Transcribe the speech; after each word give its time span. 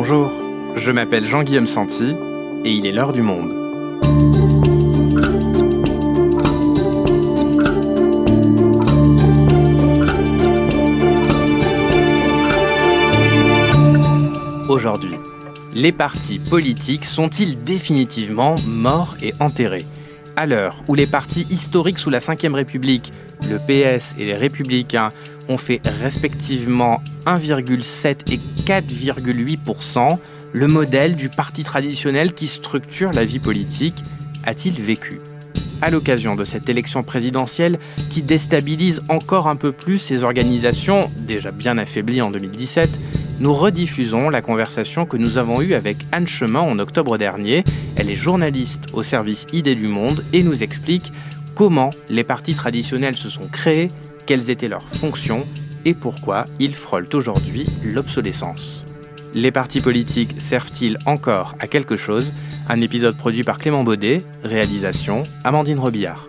Bonjour, 0.00 0.30
je 0.76 0.92
m'appelle 0.92 1.26
Jean-Guillaume 1.26 1.66
Santi 1.66 2.14
et 2.64 2.70
il 2.70 2.86
est 2.86 2.92
l'heure 2.92 3.12
du 3.12 3.22
monde. 3.22 3.50
Aujourd'hui, 14.68 15.16
les 15.74 15.90
partis 15.90 16.38
politiques 16.38 17.04
sont-ils 17.04 17.64
définitivement 17.64 18.54
morts 18.68 19.16
et 19.20 19.34
enterrés? 19.40 19.84
À 20.36 20.46
l'heure 20.46 20.84
où 20.86 20.94
les 20.94 21.08
partis 21.08 21.44
historiques 21.50 21.98
sous 21.98 22.10
la 22.10 22.20
Ve 22.20 22.54
République, 22.54 23.12
le 23.48 23.58
PS 23.58 24.14
et 24.18 24.24
les 24.24 24.36
Républicains, 24.36 25.10
ont 25.48 25.58
fait 25.58 25.80
respectivement 26.02 27.02
1,7 27.26 28.32
et 28.32 28.40
4,8%, 28.64 30.18
le 30.52 30.66
modèle 30.66 31.14
du 31.14 31.28
parti 31.28 31.62
traditionnel 31.62 32.32
qui 32.32 32.46
structure 32.46 33.12
la 33.12 33.24
vie 33.24 33.38
politique 33.38 34.02
a-t-il 34.44 34.80
vécu? 34.80 35.20
À 35.80 35.90
l'occasion 35.90 36.34
de 36.34 36.44
cette 36.44 36.68
élection 36.68 37.04
présidentielle 37.04 37.78
qui 38.10 38.22
déstabilise 38.22 39.02
encore 39.08 39.46
un 39.46 39.56
peu 39.56 39.70
plus 39.70 39.98
ces 39.98 40.24
organisations, 40.24 41.10
déjà 41.18 41.52
bien 41.52 41.78
affaiblies 41.78 42.20
en 42.20 42.30
2017, 42.30 42.98
nous 43.38 43.54
rediffusons 43.54 44.30
la 44.30 44.42
conversation 44.42 45.06
que 45.06 45.16
nous 45.16 45.38
avons 45.38 45.60
eue 45.60 45.74
avec 45.74 45.98
Anne 46.10 46.26
Chemin 46.26 46.60
en 46.60 46.80
octobre 46.80 47.18
dernier. 47.18 47.62
Elle 47.94 48.10
est 48.10 48.16
journaliste 48.16 48.86
au 48.92 49.04
service 49.04 49.46
Idées 49.52 49.76
du 49.76 49.86
Monde 49.86 50.24
et 50.32 50.42
nous 50.42 50.64
explique 50.64 51.12
comment 51.58 51.90
les 52.08 52.22
partis 52.22 52.54
traditionnels 52.54 53.16
se 53.16 53.28
sont 53.28 53.48
créés, 53.48 53.88
quelles 54.26 54.48
étaient 54.48 54.68
leurs 54.68 54.88
fonctions 54.88 55.44
et 55.84 55.92
pourquoi 55.92 56.44
ils 56.60 56.76
frôlent 56.76 57.08
aujourd'hui 57.14 57.66
l'obsolescence. 57.82 58.86
Les 59.34 59.50
partis 59.50 59.80
politiques 59.80 60.40
servent-ils 60.40 60.98
encore 61.04 61.56
à 61.58 61.66
quelque 61.66 61.96
chose? 61.96 62.32
Un 62.68 62.80
épisode 62.80 63.16
produit 63.16 63.42
par 63.42 63.58
Clément 63.58 63.82
Baudet, 63.82 64.22
réalisation 64.44 65.24
Amandine 65.42 65.80
Robillard. 65.80 66.28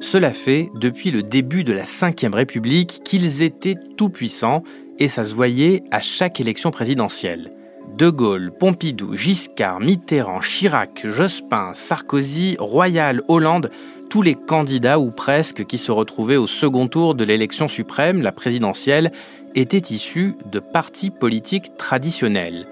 Cela 0.00 0.32
fait 0.32 0.70
depuis 0.76 1.10
le 1.10 1.24
début 1.24 1.64
de 1.64 1.72
la 1.72 1.82
Ve 1.82 2.34
République 2.34 3.00
qu'ils 3.04 3.42
étaient 3.42 3.74
tout-puissants 3.96 4.62
et 5.00 5.08
ça 5.08 5.24
se 5.24 5.34
voyait 5.34 5.82
à 5.90 6.00
chaque 6.00 6.38
élection 6.38 6.70
présidentielle. 6.70 7.50
De 7.96 8.10
Gaulle, 8.10 8.50
Pompidou, 8.50 9.14
Giscard, 9.14 9.78
Mitterrand, 9.78 10.40
Chirac, 10.40 11.06
Jospin, 11.06 11.74
Sarkozy, 11.74 12.56
Royal, 12.58 13.22
Hollande, 13.28 13.70
tous 14.10 14.20
les 14.20 14.34
candidats 14.34 14.98
ou 14.98 15.12
presque 15.12 15.64
qui 15.64 15.78
se 15.78 15.92
retrouvaient 15.92 16.36
au 16.36 16.48
second 16.48 16.88
tour 16.88 17.14
de 17.14 17.22
l'élection 17.22 17.68
suprême, 17.68 18.20
la 18.20 18.32
présidentielle, 18.32 19.12
étaient 19.54 19.94
issus 19.94 20.34
de 20.50 20.58
partis 20.58 21.10
politiques 21.10 21.76
traditionnels. 21.76 22.66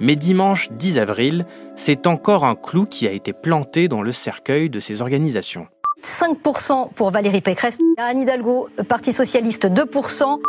Mais 0.00 0.16
dimanche 0.16 0.68
10 0.72 0.98
avril, 0.98 1.46
c'est 1.76 2.08
encore 2.08 2.44
un 2.44 2.56
clou 2.56 2.84
qui 2.84 3.06
a 3.06 3.12
été 3.12 3.32
planté 3.32 3.86
dans 3.86 4.02
le 4.02 4.10
cercueil 4.10 4.70
de 4.70 4.80
ces 4.80 5.02
organisations. 5.02 5.68
5% 6.02 6.92
pour 6.94 7.12
Valérie 7.12 7.40
Pécresse, 7.40 7.78
Anne 7.96 8.18
Hidalgo, 8.18 8.68
Parti 8.88 9.12
socialiste 9.12 9.66
2%. 9.66 10.40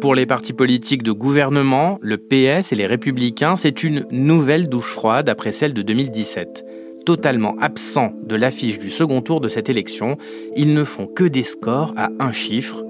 Pour 0.00 0.14
les 0.14 0.26
partis 0.26 0.52
politiques 0.52 1.02
de 1.02 1.12
gouvernement, 1.12 1.98
le 2.02 2.18
PS 2.18 2.72
et 2.72 2.76
les 2.76 2.86
Républicains, 2.86 3.56
c'est 3.56 3.82
une 3.82 4.04
nouvelle 4.10 4.68
douche 4.68 4.92
froide 4.92 5.28
après 5.28 5.52
celle 5.52 5.72
de 5.72 5.82
2017. 5.82 6.64
Totalement 7.06 7.56
absents 7.60 8.12
de 8.22 8.36
l'affiche 8.36 8.78
du 8.78 8.90
second 8.90 9.22
tour 9.22 9.40
de 9.40 9.48
cette 9.48 9.70
élection, 9.70 10.18
ils 10.54 10.74
ne 10.74 10.84
font 10.84 11.06
que 11.06 11.24
des 11.24 11.44
scores 11.44 11.94
à 11.96 12.10
un 12.20 12.32
chiffre. 12.32 12.84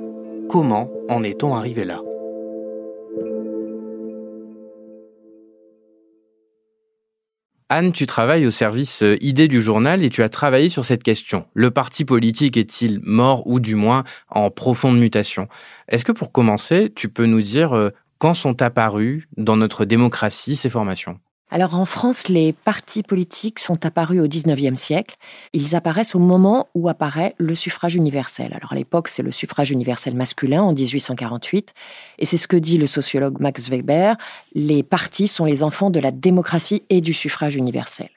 Comment 0.49 0.91
en 1.09 1.23
est-on 1.23 1.55
arrivé 1.55 1.85
là? 1.85 2.06
Anne, 7.69 7.93
tu 7.93 8.07
travailles 8.07 8.47
au 8.47 8.53
service 8.53 9.03
euh, 9.03 9.17
idée 9.21 9.49
du 9.49 9.61
journal 9.61 10.05
et 10.05 10.11
tu 10.11 10.23
as 10.23 10.29
travaillé 10.29 10.69
sur 10.69 10.85
cette 10.85 11.03
question. 11.03 11.47
Le 11.53 11.73
parti 11.73 12.05
politique 12.05 12.57
est-il 12.57 13.01
mort 13.03 13.45
ou 13.49 13.59
du 13.59 13.75
moins 13.75 14.05
en 14.29 14.51
profonde 14.53 15.01
mutation? 15.01 15.49
Est-ce 15.89 16.05
que 16.05 16.13
pour 16.13 16.31
commencer, 16.31 16.93
tu 16.95 17.09
peux 17.09 17.27
nous 17.27 17.43
dire 17.43 17.77
euh, 17.77 17.91
quand 18.19 18.35
sont 18.35 18.63
apparues 18.63 19.29
dans 19.37 19.57
notre 19.57 19.85
démocratie 19.85 20.55
ces 20.55 20.71
formations? 20.71 21.19
Alors 21.49 21.77
en 21.77 21.85
France, 21.85 22.27
les 22.27 22.53
partis 22.53 23.05
politiques 23.05 23.61
sont 23.61 23.87
apparus 23.87 24.21
au 24.21 24.27
XIXe 24.27 24.79
siècle. 24.79 25.15
Ils 25.53 25.77
apparaissent 25.77 26.17
au 26.17 26.19
moment 26.19 26.69
où 26.75 26.89
apparaît 26.89 27.37
le 27.39 27.55
suffrage 27.55 27.95
universel. 27.95 28.53
Alors 28.53 28.73
à 28.73 28.75
l'époque, 28.75 29.07
c'est 29.07 29.23
le 29.23 29.31
suffrage 29.31 29.71
universel 29.71 30.17
masculin 30.17 30.63
en 30.63 30.73
1848. 30.73 31.73
Et 32.19 32.27
c'est 32.27 32.37
ce 32.37 32.49
que 32.49 32.57
dit 32.57 32.79
le 32.79 32.89
sociologue 32.89 33.41
Max 33.41 33.69
Weber. 33.69 34.17
Les 34.55 34.83
partis 34.83 35.29
sont 35.29 35.45
les 35.45 35.63
enfants 35.63 35.91
de 35.91 36.01
la 36.01 36.11
démocratie 36.11 36.83
et 36.91 37.01
du 37.01 37.15
suffrage 37.15 37.55
universel. 37.55 38.09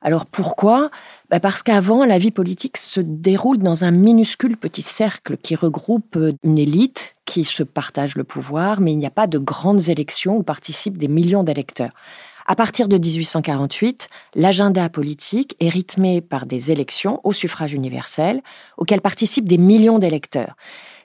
Alors 0.00 0.24
pourquoi? 0.24 0.90
Bah, 1.28 1.40
Parce 1.40 1.62
qu'avant, 1.62 2.04
la 2.04 2.18
vie 2.18 2.30
politique 2.30 2.76
se 2.76 3.00
déroule 3.00 3.58
dans 3.58 3.84
un 3.84 3.90
minuscule 3.90 4.56
petit 4.56 4.82
cercle 4.82 5.36
qui 5.36 5.56
regroupe 5.56 6.16
une 6.44 6.58
élite 6.58 7.16
qui 7.26 7.44
se 7.44 7.62
partage 7.62 8.16
le 8.16 8.24
pouvoir, 8.24 8.80
mais 8.80 8.92
il 8.92 8.98
n'y 8.98 9.06
a 9.06 9.10
pas 9.10 9.26
de 9.26 9.38
grandes 9.38 9.88
élections 9.88 10.36
où 10.36 10.42
participent 10.42 10.98
des 10.98 11.08
millions 11.08 11.42
d'électeurs. 11.44 11.92
À 12.50 12.56
partir 12.56 12.88
de 12.88 12.98
1848, 12.98 14.08
l'agenda 14.34 14.88
politique 14.88 15.54
est 15.60 15.68
rythmé 15.68 16.20
par 16.20 16.46
des 16.46 16.72
élections 16.72 17.20
au 17.22 17.30
suffrage 17.30 17.74
universel 17.74 18.42
auxquelles 18.76 19.00
participent 19.00 19.48
des 19.48 19.56
millions 19.56 20.00
d'électeurs 20.00 20.56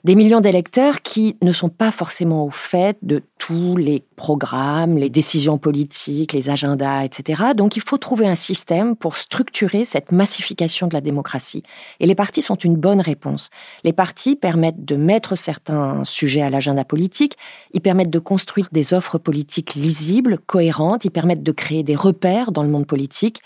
des 0.06 0.14
millions 0.14 0.40
d'électeurs 0.40 1.02
qui 1.02 1.36
ne 1.42 1.52
sont 1.52 1.68
pas 1.68 1.90
forcément 1.90 2.44
au 2.44 2.52
fait 2.52 2.96
de 3.02 3.24
tous 3.38 3.76
les 3.76 4.04
programmes, 4.14 4.98
les 4.98 5.10
décisions 5.10 5.58
politiques, 5.58 6.32
les 6.32 6.48
agendas, 6.48 7.02
etc. 7.02 7.42
Donc 7.56 7.74
il 7.74 7.82
faut 7.82 7.98
trouver 7.98 8.28
un 8.28 8.36
système 8.36 8.94
pour 8.94 9.16
structurer 9.16 9.84
cette 9.84 10.12
massification 10.12 10.86
de 10.86 10.94
la 10.94 11.00
démocratie. 11.00 11.64
Et 11.98 12.06
les 12.06 12.14
partis 12.14 12.40
sont 12.40 12.54
une 12.54 12.76
bonne 12.76 13.00
réponse. 13.00 13.50
Les 13.82 13.92
partis 13.92 14.36
permettent 14.36 14.84
de 14.84 14.94
mettre 14.94 15.34
certains 15.34 16.04
sujets 16.04 16.42
à 16.42 16.50
l'agenda 16.50 16.84
politique, 16.84 17.36
ils 17.72 17.80
permettent 17.80 18.08
de 18.08 18.20
construire 18.20 18.68
des 18.70 18.94
offres 18.94 19.18
politiques 19.18 19.74
lisibles, 19.74 20.38
cohérentes, 20.38 21.04
ils 21.04 21.10
permettent 21.10 21.42
de 21.42 21.50
créer 21.52 21.82
des 21.82 21.96
repères 21.96 22.52
dans 22.52 22.62
le 22.62 22.68
monde 22.68 22.86
politique, 22.86 23.42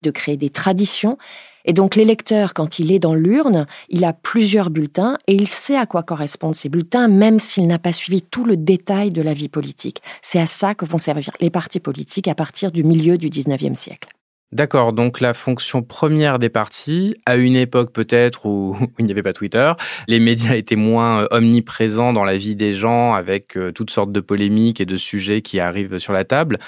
de 0.00 0.10
créer 0.10 0.38
des 0.38 0.48
traditions 0.48 1.18
et 1.68 1.74
donc 1.74 1.96
l'électeur, 1.96 2.54
quand 2.54 2.78
il 2.78 2.90
est 2.90 2.98
dans 2.98 3.14
l'urne, 3.14 3.66
il 3.90 4.06
a 4.06 4.14
plusieurs 4.14 4.70
bulletins 4.70 5.18
et 5.26 5.34
il 5.34 5.46
sait 5.46 5.76
à 5.76 5.84
quoi 5.84 6.02
correspondent 6.02 6.54
ces 6.54 6.70
bulletins, 6.70 7.08
même 7.08 7.38
s'il 7.38 7.66
n'a 7.66 7.78
pas 7.78 7.92
suivi 7.92 8.22
tout 8.22 8.46
le 8.46 8.56
détail 8.56 9.10
de 9.10 9.20
la 9.20 9.34
vie 9.34 9.50
politique. 9.50 10.00
C'est 10.22 10.40
à 10.40 10.46
ça 10.46 10.74
que 10.74 10.86
vont 10.86 10.96
servir 10.96 11.30
les 11.40 11.50
partis 11.50 11.78
politiques 11.78 12.26
à 12.26 12.34
partir 12.34 12.72
du 12.72 12.84
milieu 12.84 13.18
du 13.18 13.28
19e 13.28 13.74
siècle. 13.74 14.08
D'accord, 14.50 14.94
donc 14.94 15.20
la 15.20 15.34
fonction 15.34 15.82
première 15.82 16.38
des 16.38 16.48
partis, 16.48 17.14
à 17.26 17.36
une 17.36 17.54
époque 17.54 17.92
peut-être 17.92 18.46
où, 18.48 18.74
il 18.98 19.04
n'y 19.04 19.12
avait 19.12 19.22
pas 19.22 19.34
Twitter, 19.34 19.72
les 20.06 20.20
médias 20.20 20.54
étaient 20.54 20.74
moins 20.74 21.24
euh, 21.24 21.26
omniprésents 21.32 22.14
dans 22.14 22.24
la 22.24 22.38
vie 22.38 22.56
des 22.56 22.72
gens 22.72 23.12
avec 23.12 23.58
euh, 23.58 23.72
toutes 23.72 23.90
sortes 23.90 24.10
de 24.10 24.20
polémiques 24.20 24.80
et 24.80 24.86
de 24.86 24.96
sujets 24.96 25.42
qui 25.42 25.60
arrivent 25.60 25.98
sur 25.98 26.14
la 26.14 26.24
table. 26.24 26.58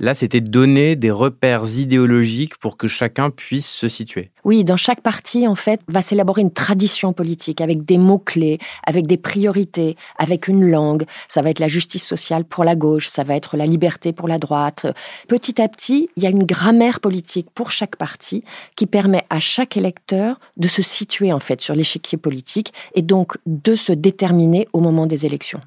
Là, 0.00 0.14
c'était 0.14 0.40
donner 0.40 0.96
des 0.96 1.10
repères 1.10 1.66
idéologiques 1.76 2.56
pour 2.56 2.78
que 2.78 2.88
chacun 2.88 3.28
puisse 3.28 3.68
se 3.68 3.86
situer. 3.86 4.30
Oui, 4.44 4.64
dans 4.64 4.78
chaque 4.78 5.02
parti, 5.02 5.46
en 5.46 5.54
fait, 5.54 5.82
va 5.88 6.00
s'élaborer 6.00 6.40
une 6.40 6.54
tradition 6.54 7.12
politique 7.12 7.60
avec 7.60 7.84
des 7.84 7.98
mots-clés, 7.98 8.58
avec 8.86 9.06
des 9.06 9.18
priorités, 9.18 9.96
avec 10.16 10.48
une 10.48 10.70
langue. 10.70 11.04
Ça 11.28 11.42
va 11.42 11.50
être 11.50 11.58
la 11.58 11.68
justice 11.68 12.06
sociale 12.06 12.46
pour 12.46 12.64
la 12.64 12.76
gauche, 12.76 13.08
ça 13.08 13.24
va 13.24 13.36
être 13.36 13.58
la 13.58 13.66
liberté 13.66 14.14
pour 14.14 14.26
la 14.26 14.38
droite. 14.38 14.86
Petit 15.28 15.60
à 15.60 15.68
petit, 15.68 16.08
il 16.16 16.22
y 16.22 16.26
a 16.26 16.30
une 16.30 16.44
grammaire 16.44 17.00
politique 17.00 17.50
pour 17.52 17.70
chaque 17.70 17.96
parti 17.96 18.42
qui 18.76 18.86
permet 18.86 19.24
à 19.28 19.38
chaque 19.38 19.76
électeur 19.76 20.40
de 20.56 20.66
se 20.66 20.80
situer, 20.80 21.30
en 21.30 21.40
fait, 21.40 21.60
sur 21.60 21.74
l'échiquier 21.74 22.16
politique 22.16 22.72
et 22.94 23.02
donc 23.02 23.36
de 23.44 23.74
se 23.74 23.92
déterminer 23.92 24.66
au 24.72 24.80
moment 24.80 25.06
des 25.06 25.26
élections. 25.26 25.60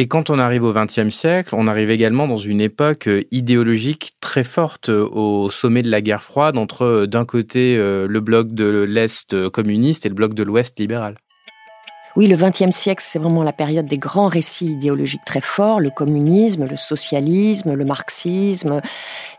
Et 0.00 0.08
quand 0.08 0.30
on 0.30 0.38
arrive 0.38 0.64
au 0.64 0.72
XXe 0.72 1.10
siècle, 1.10 1.54
on 1.54 1.68
arrive 1.68 1.90
également 1.90 2.26
dans 2.26 2.38
une 2.38 2.62
époque 2.62 3.06
euh, 3.06 3.22
idéologique 3.32 4.12
très 4.18 4.44
forte 4.44 4.88
euh, 4.88 5.06
au 5.06 5.50
sommet 5.50 5.82
de 5.82 5.90
la 5.90 6.00
guerre 6.00 6.22
froide 6.22 6.56
entre 6.56 6.86
euh, 6.86 7.06
d'un 7.06 7.26
côté 7.26 7.76
le 7.76 8.20
bloc 8.20 8.54
de 8.54 8.64
l'Est 8.64 9.50
communiste 9.50 10.06
et 10.06 10.08
le 10.08 10.14
bloc 10.14 10.32
de 10.32 10.42
l'Ouest 10.42 10.78
libéral. 10.78 11.16
Oui, 12.16 12.26
le 12.26 12.36
XXe 12.36 12.74
siècle, 12.74 13.02
c'est 13.06 13.20
vraiment 13.20 13.44
la 13.44 13.52
période 13.52 13.86
des 13.86 13.98
grands 13.98 14.26
récits 14.26 14.72
idéologiques 14.72 15.24
très 15.24 15.40
forts, 15.40 15.78
le 15.78 15.90
communisme, 15.90 16.66
le 16.66 16.74
socialisme, 16.74 17.74
le 17.74 17.84
marxisme. 17.84 18.80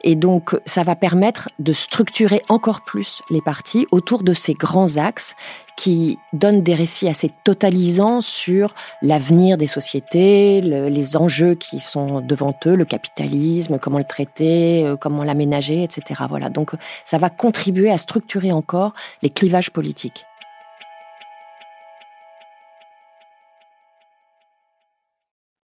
Et 0.03 0.15
donc, 0.15 0.56
ça 0.65 0.83
va 0.83 0.95
permettre 0.95 1.50
de 1.59 1.73
structurer 1.73 2.41
encore 2.47 2.81
plus 2.81 3.21
les 3.29 3.41
partis 3.41 3.88
autour 3.91 4.23
de 4.23 4.33
ces 4.33 4.53
grands 4.53 4.95
axes 4.95 5.35
qui 5.75 6.18
donnent 6.31 6.62
des 6.62 6.73
récits 6.73 7.09
assez 7.09 7.29
totalisants 7.44 8.21
sur 8.21 8.74
l'avenir 9.01 9.57
des 9.57 9.67
sociétés, 9.67 10.62
les 10.62 11.17
enjeux 11.17 11.56
qui 11.56 11.81
sont 11.81 12.21
devant 12.21 12.53
eux, 12.67 12.75
le 12.75 12.85
capitalisme, 12.85 13.79
comment 13.79 13.97
le 13.97 14.06
traiter, 14.06 14.85
euh, 14.85 14.95
comment 14.95 15.24
l'aménager, 15.25 15.83
etc. 15.83 16.24
Voilà. 16.29 16.50
Donc, 16.50 16.71
ça 17.03 17.17
va 17.17 17.29
contribuer 17.29 17.91
à 17.91 17.97
structurer 17.97 18.53
encore 18.53 18.94
les 19.21 19.29
clivages 19.29 19.71
politiques. 19.71 20.25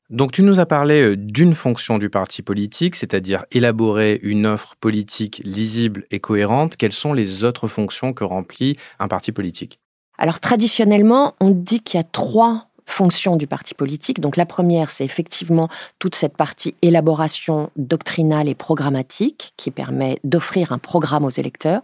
Donc 0.09 0.31
tu 0.31 0.42
nous 0.42 0.59
as 0.62 0.65
parlé 0.65 1.01
euh, 1.01 1.18
d'une 1.18 1.54
fonction 1.54 1.98
du 1.98 2.09
parti 2.09 2.42
politique, 2.42 2.95
c'est-à-dire 2.95 3.45
élaborer 3.51 4.19
une 4.24 4.45
offre 4.45 4.75
politique 4.80 5.42
lisible 5.44 6.06
et 6.12 6.19
cohérente. 6.19 6.77
Quelles 6.77 6.94
sont 6.94 7.12
les 7.12 7.44
autres 7.44 7.68
fonctions 7.68 8.13
que 8.13 8.24
remplit 8.24 8.77
un 9.00 9.09
parti 9.09 9.33
politique? 9.33 9.80
Alors 10.18 10.39
traditionnellement, 10.39 11.36
on 11.42 11.50
dit 11.50 11.81
qu'il 11.81 11.98
y 11.98 12.01
a 12.01 12.06
trois 12.06 12.68
fonctions 12.86 13.36
du 13.36 13.48
parti 13.48 13.74
politique. 13.74 14.21
Donc 14.21 14.38
la 14.38 14.45
première, 14.45 14.89
c'est 14.92 15.04
effectivement 15.04 15.68
toute 16.00 16.15
cette 16.15 16.38
partie 16.38 16.74
élaboration 16.81 17.69
doctrinale 17.75 18.48
et 18.48 18.56
programmatique 18.56 19.53
qui 19.57 19.71
permet 19.71 20.19
d'offrir 20.24 20.71
un 20.71 20.77
programme 20.77 21.25
aux 21.25 21.30
électeurs. 21.30 21.81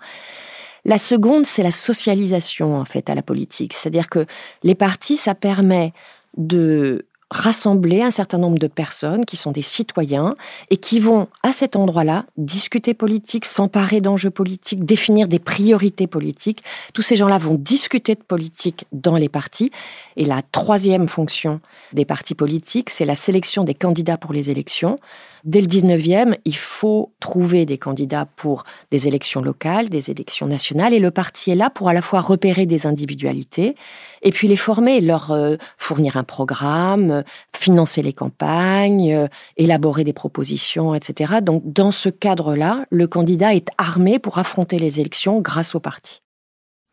La 0.86 0.98
seconde, 0.98 1.46
c'est 1.46 1.64
la 1.64 1.72
socialisation 1.72 2.78
en 2.78 2.86
fait 2.86 3.10
à 3.10 3.16
la 3.16 3.22
politique, 3.22 3.74
c'est-à-dire 3.74 4.10
que 4.10 4.26
les 4.64 4.76
partis, 4.76 5.18
ça 5.18 5.36
permet 5.36 5.92
de 6.38 7.06
rassembler 7.34 8.02
un 8.04 8.12
certain 8.12 8.38
nombre 8.38 8.60
de 8.60 8.68
personnes 8.68 9.26
qui 9.26 9.38
sont 9.38 9.52
des 9.52 9.64
citoyens 9.64 10.36
et 10.70 10.78
qui 10.78 11.00
vont 11.00 11.28
à 11.42 11.52
cet 11.52 11.76
endroit-là 11.76 12.26
discuter 12.38 12.94
politique, 12.94 13.46
s'emparer 13.46 14.02
d'enjeux 14.02 14.30
politiques, 14.30 14.86
définir 14.86 15.28
des 15.28 15.40
priorités 15.40 16.08
politiques. 16.08 16.64
Tous 16.94 17.02
ces 17.02 17.16
gens-là 17.16 17.40
vont 17.40 17.56
discuter 17.56 18.16
de 18.16 18.22
politique 18.22 18.86
dans 18.92 19.16
les 19.16 19.30
partis. 19.30 19.72
Et 20.16 20.26
la 20.26 20.42
troisième 20.52 21.08
fonction 21.08 21.60
des 21.92 22.06
partis 22.06 22.36
politiques, 22.36 22.92
c'est 22.92 23.06
la 23.06 23.16
sélection 23.16 23.64
des 23.64 23.74
candidats 23.74 24.18
pour 24.18 24.32
les 24.32 24.52
élections. 24.52 25.00
Dès 25.44 25.60
le 25.60 25.68
19e, 25.68 26.38
il 26.46 26.56
faut 26.56 27.12
trouver 27.20 27.66
des 27.66 27.78
candidats 27.78 28.26
pour 28.38 28.64
des 28.92 29.10
élections 29.10 29.42
locales, 29.42 29.90
des 29.90 30.10
élections 30.10 30.48
nationales, 30.48 30.94
et 30.94 31.00
le 31.00 31.12
parti 31.12 31.52
est 31.52 31.56
là 31.56 31.70
pour 31.70 31.90
à 31.90 31.94
la 31.94 32.02
fois 32.02 32.22
repérer 32.22 32.66
des 32.66 32.88
individualités, 32.88 33.76
et 34.22 34.32
puis 34.32 34.48
les 34.48 34.56
former, 34.56 35.02
leur 35.02 35.32
euh, 35.32 35.58
fournir 35.78 36.16
un 36.16 36.24
programme, 36.24 37.26
financer 37.54 38.02
les 38.02 38.14
campagnes, 38.14 39.14
euh, 39.14 39.28
élaborer 39.58 40.06
des 40.06 40.14
propositions, 40.14 40.96
etc. 40.96 41.42
Donc 41.42 41.62
dans 41.66 41.92
ce 41.92 42.08
cadre-là, 42.08 42.86
le 42.90 43.08
candidat 43.08 43.54
est 43.54 43.68
armé 43.78 44.20
pour 44.20 44.38
affronter 44.38 44.80
les 44.80 45.02
élections 45.02 45.42
grâce 45.42 45.76
au 45.76 45.82
parti. 45.82 46.23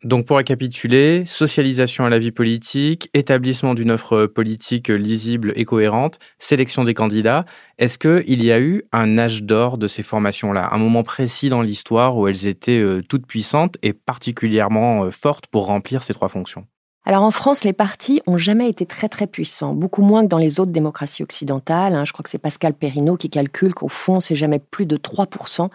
Donc 0.03 0.25
pour 0.25 0.37
récapituler, 0.37 1.25
socialisation 1.27 2.05
à 2.05 2.09
la 2.09 2.17
vie 2.17 2.31
politique, 2.31 3.11
établissement 3.13 3.75
d'une 3.75 3.91
offre 3.91 4.25
politique 4.25 4.87
lisible 4.87 5.53
et 5.55 5.63
cohérente, 5.63 6.17
sélection 6.39 6.83
des 6.83 6.95
candidats, 6.95 7.45
est-ce 7.77 7.99
qu'il 7.99 8.43
y 8.43 8.51
a 8.51 8.59
eu 8.59 8.83
un 8.91 9.19
âge 9.19 9.43
d'or 9.43 9.77
de 9.77 9.87
ces 9.87 10.01
formations-là, 10.01 10.69
un 10.71 10.79
moment 10.79 11.03
précis 11.03 11.49
dans 11.49 11.61
l'histoire 11.61 12.17
où 12.17 12.27
elles 12.27 12.47
étaient 12.47 12.79
euh, 12.79 13.03
toutes 13.07 13.27
puissantes 13.27 13.77
et 13.83 13.93
particulièrement 13.93 15.03
euh, 15.03 15.11
fortes 15.11 15.45
pour 15.45 15.67
remplir 15.67 16.01
ces 16.01 16.15
trois 16.15 16.29
fonctions? 16.29 16.65
Alors 17.03 17.23
en 17.23 17.31
France, 17.31 17.63
les 17.63 17.73
partis 17.73 18.21
ont 18.27 18.37
jamais 18.37 18.69
été 18.69 18.85
très 18.85 19.09
très 19.09 19.25
puissants, 19.25 19.73
beaucoup 19.73 20.03
moins 20.03 20.23
que 20.23 20.27
dans 20.27 20.37
les 20.37 20.59
autres 20.59 20.71
démocraties 20.71 21.23
occidentales. 21.23 21.95
Hein. 21.95 22.05
Je 22.05 22.13
crois 22.13 22.21
que 22.21 22.29
c'est 22.29 22.37
Pascal 22.37 22.73
Perrineau 22.73 23.17
qui 23.17 23.29
calcule 23.29 23.73
qu'au 23.73 23.87
fond, 23.87 24.19
c'est 24.19 24.35
jamais 24.35 24.59
plus 24.59 24.85
de 24.85 24.97
3% 24.97 25.69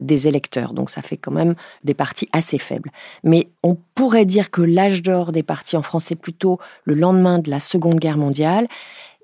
des 0.00 0.28
électeurs. 0.28 0.72
Donc 0.72 0.90
ça 0.90 1.02
fait 1.02 1.16
quand 1.16 1.32
même 1.32 1.54
des 1.82 1.94
partis 1.94 2.28
assez 2.32 2.58
faibles. 2.58 2.90
Mais 3.22 3.48
on 3.62 3.76
pourrait 3.94 4.24
dire 4.24 4.50
que 4.50 4.62
l'âge 4.62 5.02
d'or 5.02 5.32
des 5.32 5.42
partis 5.42 5.76
en 5.76 5.82
France 5.82 6.10
est 6.10 6.16
plutôt 6.16 6.58
le 6.84 6.94
lendemain 6.94 7.38
de 7.38 7.50
la 7.50 7.60
Seconde 7.60 7.98
Guerre 7.98 8.18
mondiale. 8.18 8.66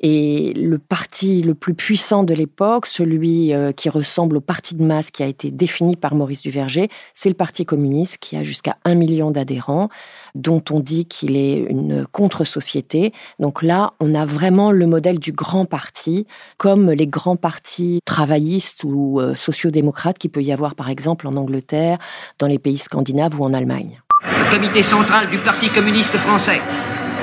Et 0.02 0.54
le 0.54 0.78
parti 0.78 1.42
le 1.42 1.54
plus 1.54 1.74
puissant 1.74 2.24
de 2.24 2.32
l'époque, 2.32 2.86
celui 2.86 3.52
euh, 3.52 3.70
qui 3.72 3.90
ressemble 3.90 4.38
au 4.38 4.40
parti 4.40 4.74
de 4.74 4.82
masse 4.82 5.10
qui 5.10 5.22
a 5.22 5.26
été 5.26 5.50
défini 5.50 5.94
par 5.94 6.14
Maurice 6.14 6.40
Duverger, 6.40 6.88
c'est 7.14 7.28
le 7.28 7.34
Parti 7.34 7.66
communiste 7.66 8.16
qui 8.16 8.34
a 8.36 8.42
jusqu'à 8.42 8.78
un 8.86 8.94
million 8.94 9.30
d'adhérents, 9.30 9.90
dont 10.34 10.62
on 10.70 10.80
dit 10.80 11.06
qu'il 11.06 11.36
est 11.36 11.58
une 11.58 12.06
contre-société. 12.06 13.12
Donc 13.38 13.62
là, 13.62 13.92
on 14.00 14.14
a 14.14 14.24
vraiment 14.24 14.72
le 14.72 14.86
modèle 14.86 15.18
du 15.18 15.32
grand 15.32 15.64
parti, 15.64 16.26
comme 16.56 16.90
les 16.90 17.06
grands 17.06 17.36
partis 17.36 18.00
travaillistes 18.04 18.84
ou 18.84 19.20
euh, 19.20 19.34
sociodémocrates 19.34 20.18
qu'il 20.18 20.30
peut 20.30 20.42
y 20.42 20.52
avoir 20.52 20.74
par 20.74 20.90
exemple 20.90 21.26
en 21.26 21.36
Angleterre, 21.36 21.98
dans 22.38 22.46
les 22.46 22.58
pays 22.58 22.78
scandinaves 22.78 23.40
ou 23.40 23.44
en 23.44 23.54
Allemagne. 23.54 24.00
Le 24.22 24.50
comité 24.50 24.82
central 24.82 25.30
du 25.30 25.38
Parti 25.38 25.68
communiste 25.70 26.16
français, 26.18 26.60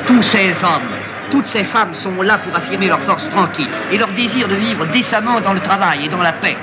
tous 0.08 0.24
ces 0.24 0.52
hommes 0.64 0.98
toutes 1.30 1.48
ces 1.48 1.66
femmes 1.66 1.94
sont 1.94 2.22
là 2.22 2.38
pour 2.38 2.56
affirmer 2.56 2.88
leur 2.88 3.02
force 3.02 3.28
tranquille 3.30 3.68
et 3.92 3.98
leur 3.98 4.12
désir 4.14 4.48
de 4.48 4.56
vivre 4.56 4.86
décemment 4.94 5.42
dans 5.42 5.54
le 5.54 5.60
travail 5.60 6.06
et 6.06 6.10
dans 6.10 6.22
la 6.22 6.32
paix. 6.32 6.56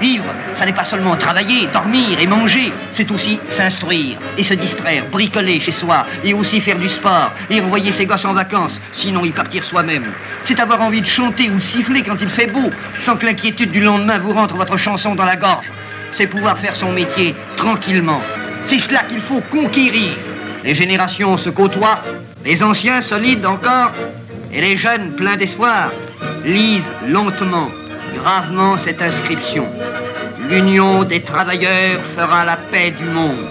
Vivre, 0.00 0.24
ça 0.54 0.64
n'est 0.64 0.72
pas 0.72 0.84
seulement 0.84 1.16
travailler, 1.16 1.66
dormir 1.72 2.18
et 2.20 2.26
manger, 2.26 2.72
c'est 2.92 3.10
aussi 3.10 3.38
s'instruire 3.48 4.16
et 4.36 4.44
se 4.44 4.54
distraire, 4.54 5.04
bricoler 5.10 5.58
chez 5.60 5.72
soi 5.72 6.06
et 6.24 6.34
aussi 6.34 6.60
faire 6.60 6.78
du 6.78 6.88
sport 6.88 7.32
et 7.50 7.60
envoyer 7.60 7.90
ses 7.92 8.06
gosses 8.06 8.24
en 8.24 8.32
vacances, 8.32 8.80
sinon 8.92 9.24
y 9.24 9.30
partir 9.30 9.64
soi-même. 9.64 10.12
C'est 10.44 10.60
avoir 10.60 10.80
envie 10.82 11.00
de 11.00 11.06
chanter 11.06 11.50
ou 11.50 11.60
siffler 11.60 12.02
quand 12.02 12.16
il 12.20 12.30
fait 12.30 12.46
beau, 12.46 12.70
sans 13.00 13.16
que 13.16 13.26
l'inquiétude 13.26 13.72
du 13.72 13.80
lendemain 13.80 14.18
vous 14.18 14.32
rentre 14.32 14.54
votre 14.54 14.76
chanson 14.76 15.14
dans 15.14 15.24
la 15.24 15.36
gorge. 15.36 15.66
C'est 16.12 16.26
pouvoir 16.26 16.58
faire 16.58 16.76
son 16.76 16.92
métier 16.92 17.34
tranquillement. 17.56 18.22
C'est 18.64 18.78
cela 18.78 19.02
qu'il 19.02 19.20
faut 19.20 19.40
conquérir. 19.40 20.12
Les 20.64 20.74
générations 20.74 21.38
se 21.38 21.50
côtoient 21.50 22.02
les 22.44 22.62
anciens 22.62 23.02
solides 23.02 23.46
encore 23.46 23.92
et 24.52 24.60
les 24.60 24.76
jeunes 24.76 25.10
pleins 25.16 25.36
d'espoir 25.36 25.90
lisent 26.44 26.82
lentement, 27.06 27.68
gravement 28.18 28.76
cette 28.78 29.00
inscription. 29.00 29.66
L'union 30.50 31.04
des 31.04 31.22
travailleurs 31.22 32.00
fera 32.16 32.44
la 32.44 32.56
paix 32.56 32.90
du 32.90 33.04
monde. 33.04 33.46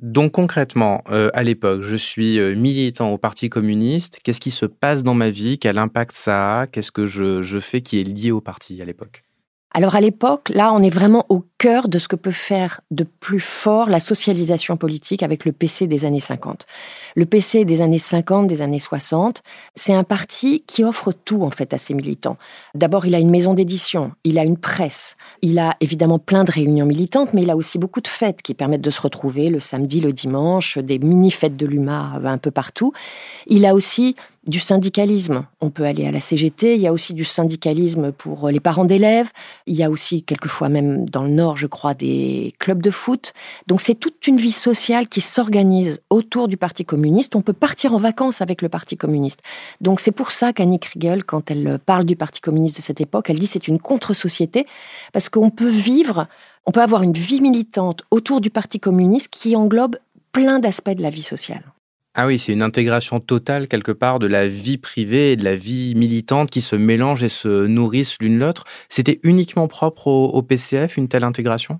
Donc 0.00 0.32
concrètement, 0.32 1.04
euh, 1.10 1.28
à 1.34 1.42
l'époque, 1.42 1.82
je 1.82 1.96
suis 1.96 2.38
euh, 2.38 2.54
militant 2.54 3.10
au 3.10 3.18
Parti 3.18 3.50
communiste. 3.50 4.20
Qu'est-ce 4.24 4.40
qui 4.40 4.50
se 4.50 4.66
passe 4.66 5.02
dans 5.02 5.14
ma 5.14 5.30
vie? 5.30 5.58
Quel 5.58 5.76
impact 5.76 6.12
ça 6.12 6.60
a? 6.60 6.66
Qu'est-ce 6.66 6.90
que 6.90 7.06
je 7.06 7.60
fais 7.60 7.82
qui 7.82 8.00
est 8.00 8.04
lié 8.04 8.30
au 8.30 8.40
parti 8.40 8.80
à 8.80 8.84
l'époque? 8.84 9.27
Alors 9.72 9.94
à 9.94 10.00
l'époque, 10.00 10.48
là, 10.48 10.72
on 10.72 10.82
est 10.82 10.90
vraiment 10.90 11.26
au 11.28 11.44
cœur 11.58 11.88
de 11.88 11.98
ce 11.98 12.08
que 12.08 12.16
peut 12.16 12.30
faire 12.30 12.80
de 12.90 13.04
plus 13.04 13.40
fort 13.40 13.90
la 13.90 14.00
socialisation 14.00 14.78
politique 14.78 15.22
avec 15.22 15.44
le 15.44 15.52
PC 15.52 15.86
des 15.86 16.06
années 16.06 16.20
50. 16.20 16.64
Le 17.16 17.26
PC 17.26 17.66
des 17.66 17.82
années 17.82 17.98
50, 17.98 18.46
des 18.46 18.62
années 18.62 18.78
60, 18.78 19.42
c'est 19.74 19.92
un 19.92 20.04
parti 20.04 20.64
qui 20.66 20.84
offre 20.84 21.12
tout 21.12 21.42
en 21.42 21.50
fait 21.50 21.74
à 21.74 21.78
ses 21.78 21.92
militants. 21.92 22.38
D'abord, 22.74 23.04
il 23.04 23.14
a 23.14 23.18
une 23.18 23.30
maison 23.30 23.52
d'édition, 23.52 24.12
il 24.24 24.38
a 24.38 24.44
une 24.44 24.56
presse, 24.56 25.16
il 25.42 25.58
a 25.58 25.76
évidemment 25.80 26.18
plein 26.18 26.44
de 26.44 26.50
réunions 26.50 26.86
militantes, 26.86 27.34
mais 27.34 27.42
il 27.42 27.50
a 27.50 27.56
aussi 27.56 27.78
beaucoup 27.78 28.00
de 28.00 28.08
fêtes 28.08 28.40
qui 28.40 28.54
permettent 28.54 28.80
de 28.80 28.90
se 28.90 29.02
retrouver 29.02 29.50
le 29.50 29.60
samedi, 29.60 30.00
le 30.00 30.14
dimanche, 30.14 30.78
des 30.78 30.98
mini-fêtes 30.98 31.56
de 31.56 31.66
l'UMA 31.66 32.20
un 32.24 32.38
peu 32.38 32.50
partout. 32.50 32.92
Il 33.46 33.66
a 33.66 33.74
aussi 33.74 34.16
du 34.48 34.60
syndicalisme. 34.60 35.46
On 35.60 35.70
peut 35.70 35.84
aller 35.84 36.06
à 36.06 36.10
la 36.10 36.20
CGT, 36.20 36.74
il 36.74 36.80
y 36.80 36.86
a 36.86 36.92
aussi 36.92 37.14
du 37.14 37.24
syndicalisme 37.24 38.12
pour 38.12 38.48
les 38.48 38.60
parents 38.60 38.84
d'élèves, 38.84 39.30
il 39.66 39.76
y 39.76 39.82
a 39.82 39.90
aussi 39.90 40.22
quelquefois 40.22 40.68
même 40.68 41.08
dans 41.08 41.22
le 41.22 41.30
Nord, 41.30 41.56
je 41.56 41.66
crois, 41.66 41.94
des 41.94 42.54
clubs 42.58 42.82
de 42.82 42.90
foot. 42.90 43.32
Donc 43.66 43.80
c'est 43.80 43.94
toute 43.94 44.26
une 44.26 44.36
vie 44.36 44.52
sociale 44.52 45.08
qui 45.08 45.20
s'organise 45.20 46.00
autour 46.10 46.48
du 46.48 46.56
Parti 46.56 46.84
communiste. 46.84 47.36
On 47.36 47.42
peut 47.42 47.52
partir 47.52 47.94
en 47.94 47.98
vacances 47.98 48.40
avec 48.40 48.62
le 48.62 48.68
Parti 48.68 48.96
communiste. 48.96 49.40
Donc 49.80 50.00
c'est 50.00 50.12
pour 50.12 50.30
ça 50.30 50.52
qu'Annie 50.52 50.78
Kriegel, 50.78 51.24
quand 51.24 51.50
elle 51.50 51.78
parle 51.84 52.04
du 52.04 52.16
Parti 52.16 52.40
communiste 52.40 52.78
de 52.78 52.82
cette 52.82 53.00
époque, 53.00 53.30
elle 53.30 53.38
dit 53.38 53.46
c'est 53.46 53.68
une 53.68 53.78
contre-société, 53.78 54.66
parce 55.12 55.28
qu'on 55.28 55.50
peut 55.50 55.68
vivre, 55.68 56.26
on 56.66 56.72
peut 56.72 56.82
avoir 56.82 57.02
une 57.02 57.12
vie 57.12 57.40
militante 57.40 58.02
autour 58.10 58.40
du 58.40 58.50
Parti 58.50 58.80
communiste 58.80 59.28
qui 59.28 59.56
englobe 59.56 59.96
plein 60.32 60.58
d'aspects 60.58 60.90
de 60.90 61.02
la 61.02 61.10
vie 61.10 61.22
sociale. 61.22 61.62
Ah 62.20 62.26
oui, 62.26 62.36
c'est 62.40 62.52
une 62.52 62.62
intégration 62.62 63.20
totale 63.20 63.68
quelque 63.68 63.92
part 63.92 64.18
de 64.18 64.26
la 64.26 64.48
vie 64.48 64.76
privée 64.76 65.30
et 65.30 65.36
de 65.36 65.44
la 65.44 65.54
vie 65.54 65.94
militante 65.94 66.50
qui 66.50 66.62
se 66.62 66.74
mélangent 66.74 67.22
et 67.22 67.28
se 67.28 67.68
nourrissent 67.68 68.16
l'une 68.20 68.40
l'autre. 68.40 68.64
C'était 68.88 69.20
uniquement 69.22 69.68
propre 69.68 70.08
au, 70.08 70.42
PCF, 70.42 70.96
une 70.96 71.06
telle 71.06 71.22
intégration? 71.22 71.78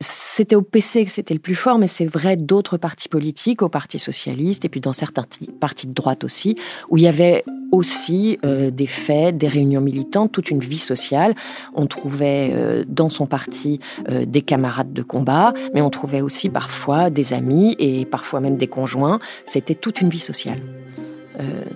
C'était 0.00 0.54
au 0.54 0.62
PC 0.62 1.04
que 1.04 1.10
c'était 1.10 1.34
le 1.34 1.40
plus 1.40 1.56
fort, 1.56 1.80
mais 1.80 1.88
c'est 1.88 2.06
vrai 2.06 2.36
d'autres 2.36 2.76
partis 2.76 3.08
politiques, 3.08 3.60
au 3.60 3.68
Parti 3.68 3.98
socialiste 3.98 4.64
et 4.64 4.68
puis 4.68 4.80
dans 4.80 4.92
certains 4.92 5.24
partis 5.58 5.88
de 5.88 5.92
droite 5.92 6.22
aussi, 6.22 6.56
où 6.88 6.96
il 6.96 7.02
y 7.02 7.08
avait 7.08 7.42
aussi 7.72 8.38
euh, 8.44 8.70
des 8.70 8.86
fêtes, 8.86 9.38
des 9.38 9.48
réunions 9.48 9.80
militantes, 9.80 10.30
toute 10.30 10.50
une 10.50 10.60
vie 10.60 10.78
sociale. 10.78 11.34
On 11.74 11.86
trouvait 11.86 12.50
euh, 12.52 12.84
dans 12.86 13.10
son 13.10 13.26
parti 13.26 13.80
euh, 14.08 14.24
des 14.26 14.42
camarades 14.42 14.92
de 14.92 15.02
combat, 15.02 15.54
mais 15.74 15.80
on 15.80 15.90
trouvait 15.90 16.20
aussi 16.20 16.50
parfois 16.50 17.10
des 17.10 17.32
amis 17.32 17.74
et 17.78 18.04
parfois 18.04 18.40
même 18.40 18.56
des 18.56 18.68
conjoints. 18.68 19.18
C'était 19.46 19.74
toute 19.74 20.00
une 20.00 20.10
vie 20.10 20.20
sociale. 20.20 20.60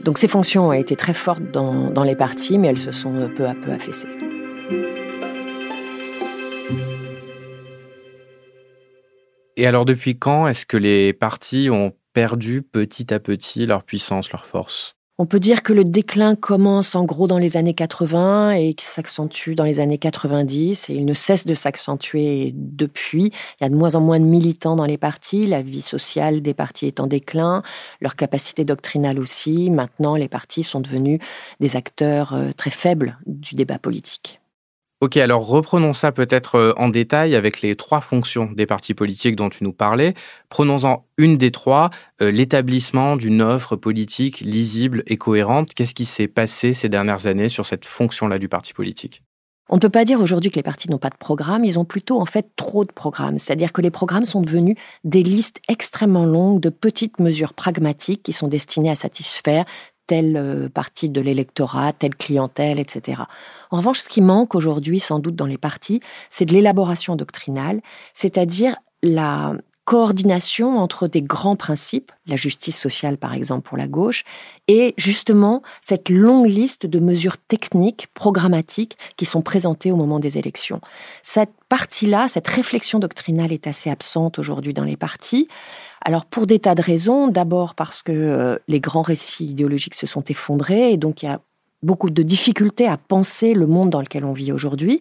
donc 0.04 0.18
ces 0.18 0.28
fonctions 0.28 0.68
ont 0.68 0.72
été 0.72 0.94
très 0.94 1.14
fortes 1.14 1.50
dans, 1.52 1.90
dans 1.90 2.04
les 2.04 2.14
partis, 2.14 2.58
mais 2.58 2.68
elles 2.68 2.78
se 2.78 2.92
sont 2.92 3.30
peu 3.34 3.46
à 3.46 3.54
peu 3.54 3.72
affaissées. 3.72 4.08
Et 9.56 9.66
alors 9.66 9.86
depuis 9.86 10.18
quand 10.18 10.46
est-ce 10.46 10.66
que 10.66 10.76
les 10.76 11.14
partis 11.14 11.70
ont 11.70 11.92
perdu 12.12 12.60
petit 12.62 13.12
à 13.12 13.18
petit 13.18 13.66
leur 13.66 13.82
puissance, 13.82 14.30
leur 14.30 14.44
force? 14.44 14.95
On 15.18 15.24
peut 15.24 15.38
dire 15.40 15.62
que 15.62 15.72
le 15.72 15.84
déclin 15.84 16.34
commence 16.34 16.94
en 16.94 17.04
gros 17.04 17.26
dans 17.26 17.38
les 17.38 17.56
années 17.56 17.72
80 17.72 18.52
et 18.52 18.74
qui 18.74 18.84
s'accentue 18.84 19.54
dans 19.54 19.64
les 19.64 19.80
années 19.80 19.96
90 19.96 20.90
et 20.90 20.94
il 20.94 21.06
ne 21.06 21.14
cesse 21.14 21.46
de 21.46 21.54
s'accentuer 21.54 22.52
depuis. 22.54 23.32
Il 23.60 23.64
y 23.64 23.66
a 23.66 23.70
de 23.70 23.74
moins 23.74 23.94
en 23.94 24.00
moins 24.00 24.20
de 24.20 24.26
militants 24.26 24.76
dans 24.76 24.84
les 24.84 24.98
partis, 24.98 25.46
la 25.46 25.62
vie 25.62 25.80
sociale 25.80 26.42
des 26.42 26.52
partis 26.52 26.86
est 26.86 27.00
en 27.00 27.06
déclin, 27.06 27.62
leur 28.02 28.14
capacité 28.14 28.64
doctrinale 28.64 29.18
aussi. 29.18 29.70
Maintenant, 29.70 30.16
les 30.16 30.28
partis 30.28 30.62
sont 30.62 30.80
devenus 30.80 31.20
des 31.60 31.76
acteurs 31.76 32.34
euh, 32.34 32.50
très 32.54 32.70
faibles 32.70 33.18
du 33.24 33.54
débat 33.54 33.78
politique. 33.78 34.40
Ok, 35.06 35.18
alors 35.18 35.46
reprenons 35.46 35.94
ça 35.94 36.10
peut-être 36.10 36.56
euh, 36.56 36.72
en 36.78 36.88
détail 36.88 37.36
avec 37.36 37.62
les 37.62 37.76
trois 37.76 38.00
fonctions 38.00 38.50
des 38.50 38.66
partis 38.66 38.92
politiques 38.92 39.36
dont 39.36 39.48
tu 39.48 39.62
nous 39.62 39.72
parlais. 39.72 40.14
Prenons-en 40.48 41.06
une 41.16 41.38
des 41.38 41.52
trois, 41.52 41.90
euh, 42.20 42.32
l'établissement 42.32 43.14
d'une 43.14 43.40
offre 43.40 43.76
politique 43.76 44.40
lisible 44.40 45.04
et 45.06 45.16
cohérente. 45.16 45.74
Qu'est-ce 45.74 45.94
qui 45.94 46.06
s'est 46.06 46.26
passé 46.26 46.74
ces 46.74 46.88
dernières 46.88 47.28
années 47.28 47.48
sur 47.48 47.66
cette 47.66 47.84
fonction-là 47.84 48.40
du 48.40 48.48
parti 48.48 48.74
politique? 48.74 49.22
On 49.68 49.76
ne 49.76 49.80
peut 49.80 49.90
pas 49.90 50.04
dire 50.04 50.20
aujourd'hui 50.20 50.50
que 50.50 50.56
les 50.56 50.64
partis 50.64 50.90
n'ont 50.90 50.98
pas 50.98 51.10
de 51.10 51.16
programme, 51.16 51.64
ils 51.64 51.78
ont 51.78 51.84
plutôt 51.84 52.20
en 52.20 52.26
fait 52.26 52.50
trop 52.56 52.84
de 52.84 52.90
programmes. 52.92 53.38
C'est-à-dire 53.38 53.72
que 53.72 53.82
les 53.82 53.92
programmes 53.92 54.24
sont 54.24 54.40
devenus 54.40 54.76
des 55.04 55.22
listes 55.22 55.60
extrêmement 55.68 56.24
longues 56.24 56.60
de 56.60 56.68
petites 56.68 57.20
mesures 57.20 57.54
pragmatiques 57.54 58.24
qui 58.24 58.32
sont 58.32 58.48
destinées 58.48 58.90
à 58.90 58.96
satisfaire 58.96 59.66
telle 60.06 60.36
euh, 60.36 60.68
partie 60.68 61.08
de 61.08 61.20
l'électorat, 61.20 61.92
telle 61.92 62.14
clientèle, 62.14 62.78
etc. 62.78 63.22
En 63.70 63.78
revanche, 63.78 64.00
ce 64.00 64.08
qui 64.08 64.22
manque 64.22 64.54
aujourd'hui, 64.54 65.00
sans 65.00 65.18
doute 65.18 65.36
dans 65.36 65.46
les 65.46 65.58
partis, 65.58 66.00
c'est 66.30 66.44
de 66.44 66.52
l'élaboration 66.52 67.16
doctrinale, 67.16 67.80
c'est-à-dire 68.14 68.76
la 69.02 69.54
coordination 69.86 70.78
entre 70.78 71.06
des 71.06 71.22
grands 71.22 71.54
principes, 71.54 72.10
la 72.26 72.34
justice 72.34 72.76
sociale 72.76 73.16
par 73.16 73.34
exemple 73.34 73.68
pour 73.68 73.78
la 73.78 73.86
gauche, 73.86 74.24
et 74.66 74.94
justement 74.98 75.62
cette 75.80 76.08
longue 76.08 76.48
liste 76.48 76.86
de 76.86 76.98
mesures 76.98 77.38
techniques, 77.38 78.08
programmatiques 78.12 78.98
qui 79.16 79.24
sont 79.24 79.42
présentées 79.42 79.92
au 79.92 79.96
moment 79.96 80.18
des 80.18 80.38
élections. 80.38 80.80
Cette 81.22 81.52
partie-là, 81.68 82.26
cette 82.26 82.48
réflexion 82.48 82.98
doctrinale 82.98 83.52
est 83.52 83.68
assez 83.68 83.88
absente 83.88 84.40
aujourd'hui 84.40 84.74
dans 84.74 84.82
les 84.82 84.96
partis. 84.96 85.46
Alors 86.06 86.24
pour 86.24 86.46
des 86.46 86.60
tas 86.60 86.76
de 86.76 86.82
raisons, 86.82 87.26
d'abord 87.26 87.74
parce 87.74 88.04
que 88.04 88.12
euh, 88.12 88.56
les 88.68 88.78
grands 88.78 89.02
récits 89.02 89.46
idéologiques 89.46 89.96
se 89.96 90.06
sont 90.06 90.22
effondrés 90.22 90.92
et 90.92 90.96
donc 90.96 91.24
il 91.24 91.26
y 91.26 91.28
a 91.28 91.40
beaucoup 91.82 92.10
de 92.10 92.22
difficultés 92.22 92.86
à 92.86 92.96
penser 92.96 93.54
le 93.54 93.66
monde 93.66 93.90
dans 93.90 94.00
lequel 94.00 94.24
on 94.24 94.32
vit 94.32 94.52
aujourd'hui. 94.52 95.00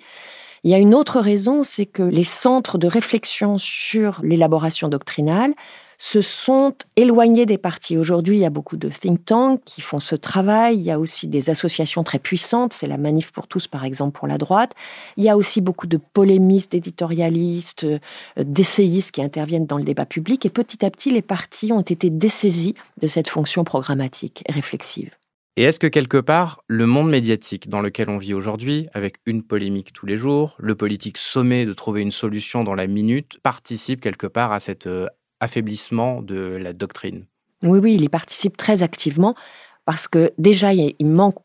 Il 0.64 0.72
y 0.72 0.74
a 0.74 0.80
une 0.80 0.96
autre 0.96 1.20
raison, 1.20 1.62
c'est 1.62 1.86
que 1.86 2.02
les 2.02 2.24
centres 2.24 2.80
de 2.80 2.88
réflexion 2.88 3.60
sur 3.60 4.20
l'élaboration 4.24 4.88
doctrinale 4.88 5.54
se 5.98 6.22
sont 6.22 6.74
éloignés 6.96 7.46
des 7.46 7.58
partis. 7.58 7.98
Aujourd'hui, 7.98 8.38
il 8.38 8.42
y 8.42 8.46
a 8.46 8.50
beaucoup 8.50 8.78
de 8.78 8.90
think 8.90 9.26
tanks 9.26 9.62
qui 9.66 9.82
font 9.82 10.00
ce 10.00 10.16
travail. 10.16 10.76
Il 10.76 10.84
y 10.84 10.92
a 10.92 11.00
aussi 11.00 11.28
des 11.28 11.50
associations 11.50 12.04
très 12.04 12.20
puissantes. 12.20 12.74
C'est 12.74 12.88
la 12.88 12.98
Manif 12.98 13.32
pour 13.32 13.48
tous, 13.48 13.68
par 13.68 13.86
exemple, 13.86 14.18
pour 14.18 14.28
la 14.28 14.38
droite. 14.38 14.74
Il 15.18 15.24
y 15.24 15.30
a 15.30 15.38
aussi 15.38 15.62
beaucoup 15.62 15.88
de 15.88 15.98
polémistes, 15.98 16.72
d'éditorialistes, 16.72 17.84
euh, 17.84 18.00
d'essayistes 18.38 19.12
qui 19.12 19.22
interviennent 19.22 19.66
dans 19.66 19.78
le 19.78 19.84
débat 19.84 20.06
public. 20.06 20.46
Et 20.46 20.50
petit 20.50 20.86
à 20.86 20.92
petit, 20.92 21.12
les 21.12 21.22
partis 21.22 21.72
ont 21.72 21.82
été 21.82 22.10
dessaisis 22.10 22.76
de 23.02 23.08
cette 23.08 23.30
fonction 23.30 23.64
programmatique 23.64 24.44
et 24.48 24.52
réflexive. 24.52 25.12
Et 25.58 25.64
est-ce 25.64 25.80
que 25.80 25.88
quelque 25.88 26.18
part, 26.18 26.62
le 26.68 26.86
monde 26.86 27.10
médiatique 27.10 27.70
dans 27.70 27.80
lequel 27.80 28.10
on 28.10 28.18
vit 28.18 28.34
aujourd'hui, 28.34 28.90
avec 28.94 29.16
une 29.26 29.42
polémique 29.42 29.94
tous 29.94 30.06
les 30.06 30.18
jours, 30.18 30.58
le 30.60 30.76
politique 30.76 31.18
sommé 31.18 31.66
de 31.66 31.72
trouver 31.72 32.02
une 32.02 32.12
solution 32.12 32.66
dans 32.66 32.76
la 32.76 32.88
minute, 32.88 33.40
participe 33.42 34.02
quelque 34.02 34.28
part 34.28 34.52
à 34.52 34.60
cet 34.60 34.86
euh, 34.86 35.08
affaiblissement 35.40 36.22
de 36.22 36.58
la 36.60 36.74
doctrine. 36.74 37.26
Oui, 37.64 37.80
oui, 37.80 37.96
il 37.96 38.04
y 38.04 38.10
participe 38.10 38.58
très 38.58 38.84
activement 38.84 39.36
parce 39.86 40.08
que 40.08 40.32
déjà, 40.38 40.70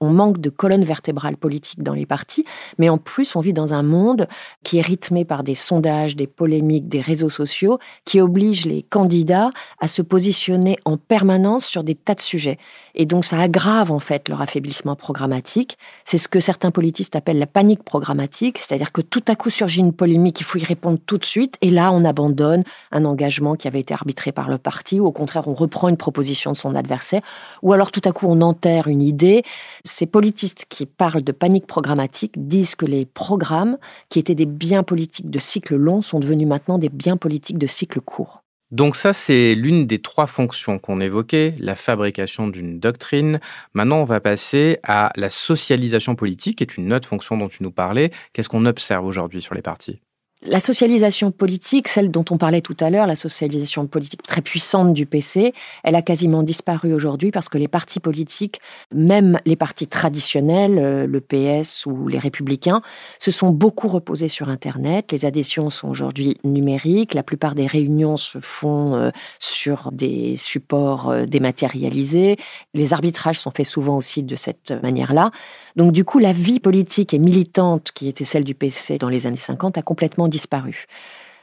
on 0.00 0.10
manque 0.10 0.40
de 0.40 0.50
colonne 0.50 0.84
vertébrale 0.84 1.36
politique 1.36 1.82
dans 1.82 1.92
les 1.92 2.06
partis, 2.06 2.44
mais 2.78 2.88
en 2.88 2.98
plus, 2.98 3.36
on 3.36 3.40
vit 3.40 3.52
dans 3.52 3.74
un 3.74 3.82
monde 3.82 4.26
qui 4.64 4.78
est 4.78 4.82
rythmé 4.82 5.24
par 5.24 5.44
des 5.44 5.54
sondages, 5.54 6.16
des 6.16 6.26
polémiques, 6.26 6.88
des 6.88 7.00
réseaux 7.00 7.30
sociaux, 7.30 7.78
qui 8.04 8.20
obligent 8.20 8.66
les 8.66 8.82
candidats 8.82 9.50
à 9.78 9.88
se 9.88 10.02
positionner 10.02 10.78
en 10.84 10.96
permanence 10.96 11.66
sur 11.66 11.84
des 11.84 11.94
tas 11.94 12.14
de 12.14 12.20
sujets. 12.20 12.58
Et 12.94 13.06
donc, 13.06 13.24
ça 13.24 13.38
aggrave 13.38 13.92
en 13.92 13.98
fait 13.98 14.28
leur 14.28 14.40
affaiblissement 14.40 14.96
programmatique. 14.96 15.76
C'est 16.04 16.18
ce 16.18 16.28
que 16.28 16.40
certains 16.40 16.70
politistes 16.70 17.16
appellent 17.16 17.38
la 17.38 17.46
panique 17.46 17.82
programmatique, 17.82 18.58
c'est-à-dire 18.58 18.92
que 18.92 19.02
tout 19.02 19.24
à 19.28 19.36
coup 19.36 19.50
surgit 19.50 19.80
une 19.80 19.92
polémique, 19.92 20.40
il 20.40 20.44
faut 20.44 20.58
y 20.58 20.64
répondre 20.64 20.98
tout 21.04 21.18
de 21.18 21.24
suite, 21.24 21.56
et 21.60 21.70
là, 21.70 21.92
on 21.92 22.04
abandonne 22.04 22.64
un 22.90 23.04
engagement 23.04 23.54
qui 23.54 23.68
avait 23.68 23.80
été 23.80 23.92
arbitré 23.92 24.32
par 24.32 24.48
le 24.48 24.58
parti, 24.58 24.98
ou 24.98 25.06
au 25.06 25.12
contraire, 25.12 25.46
on 25.46 25.54
reprend 25.54 25.88
une 25.88 25.96
proposition 25.96 26.52
de 26.52 26.56
son 26.56 26.74
adversaire, 26.74 27.20
ou 27.62 27.72
alors 27.72 27.90
tout 27.90 28.02
à 28.04 28.12
coup, 28.12 28.29
on 28.30 28.40
enterre 28.40 28.88
une 28.88 29.02
idée. 29.02 29.42
Ces 29.84 30.06
politistes 30.06 30.66
qui 30.68 30.86
parlent 30.86 31.22
de 31.22 31.32
panique 31.32 31.66
programmatique 31.66 32.34
disent 32.36 32.74
que 32.74 32.86
les 32.86 33.04
programmes, 33.04 33.78
qui 34.08 34.18
étaient 34.18 34.34
des 34.34 34.46
biens 34.46 34.82
politiques 34.82 35.30
de 35.30 35.38
cycle 35.38 35.76
long, 35.76 36.02
sont 36.02 36.20
devenus 36.20 36.48
maintenant 36.48 36.78
des 36.78 36.88
biens 36.88 37.16
politiques 37.16 37.58
de 37.58 37.66
cycle 37.66 38.00
court. 38.00 38.42
Donc 38.70 38.94
ça, 38.94 39.12
c'est 39.12 39.56
l'une 39.56 39.86
des 39.86 39.98
trois 39.98 40.26
fonctions 40.26 40.78
qu'on 40.78 41.00
évoquait, 41.00 41.56
la 41.58 41.74
fabrication 41.74 42.46
d'une 42.46 42.78
doctrine. 42.78 43.40
Maintenant, 43.74 43.98
on 43.98 44.04
va 44.04 44.20
passer 44.20 44.78
à 44.84 45.10
la 45.16 45.28
socialisation 45.28 46.14
politique, 46.14 46.58
qui 46.58 46.64
est 46.64 46.76
une 46.76 46.92
autre 46.92 47.08
fonction 47.08 47.36
dont 47.36 47.48
tu 47.48 47.64
nous 47.64 47.72
parlais. 47.72 48.12
Qu'est-ce 48.32 48.48
qu'on 48.48 48.66
observe 48.66 49.04
aujourd'hui 49.04 49.42
sur 49.42 49.56
les 49.56 49.62
partis? 49.62 50.00
La 50.46 50.58
socialisation 50.58 51.32
politique, 51.32 51.86
celle 51.86 52.10
dont 52.10 52.24
on 52.30 52.38
parlait 52.38 52.62
tout 52.62 52.76
à 52.80 52.88
l'heure, 52.88 53.06
la 53.06 53.16
socialisation 53.16 53.86
politique 53.86 54.22
très 54.22 54.40
puissante 54.40 54.94
du 54.94 55.04
PC, 55.04 55.52
elle 55.84 55.94
a 55.94 56.00
quasiment 56.00 56.42
disparu 56.42 56.94
aujourd'hui 56.94 57.30
parce 57.30 57.50
que 57.50 57.58
les 57.58 57.68
partis 57.68 58.00
politiques, 58.00 58.58
même 58.90 59.38
les 59.44 59.56
partis 59.56 59.86
traditionnels, 59.86 60.78
euh, 60.78 61.06
le 61.06 61.20
PS 61.20 61.84
ou 61.84 62.08
les 62.08 62.18
républicains, 62.18 62.80
se 63.18 63.30
sont 63.30 63.50
beaucoup 63.50 63.88
reposés 63.88 64.28
sur 64.28 64.48
Internet. 64.48 65.12
Les 65.12 65.26
adhésions 65.26 65.68
sont 65.68 65.88
aujourd'hui 65.88 66.38
numériques. 66.42 67.12
La 67.12 67.22
plupart 67.22 67.54
des 67.54 67.66
réunions 67.66 68.16
se 68.16 68.38
font 68.40 68.94
euh, 68.94 69.10
sur 69.40 69.90
des 69.92 70.36
supports 70.38 71.10
euh, 71.10 71.26
dématérialisés. 71.26 72.38
Les 72.72 72.94
arbitrages 72.94 73.38
sont 73.38 73.50
faits 73.50 73.66
souvent 73.66 73.98
aussi 73.98 74.22
de 74.22 74.36
cette 74.36 74.72
manière-là. 74.82 75.32
Donc 75.76 75.92
du 75.92 76.04
coup, 76.04 76.18
la 76.18 76.32
vie 76.32 76.60
politique 76.60 77.12
et 77.12 77.18
militante 77.18 77.90
qui 77.92 78.08
était 78.08 78.24
celle 78.24 78.44
du 78.44 78.54
PC 78.54 78.96
dans 78.96 79.10
les 79.10 79.26
années 79.26 79.36
50 79.36 79.76
a 79.76 79.82
complètement 79.82 80.28
disparu. 80.30 80.86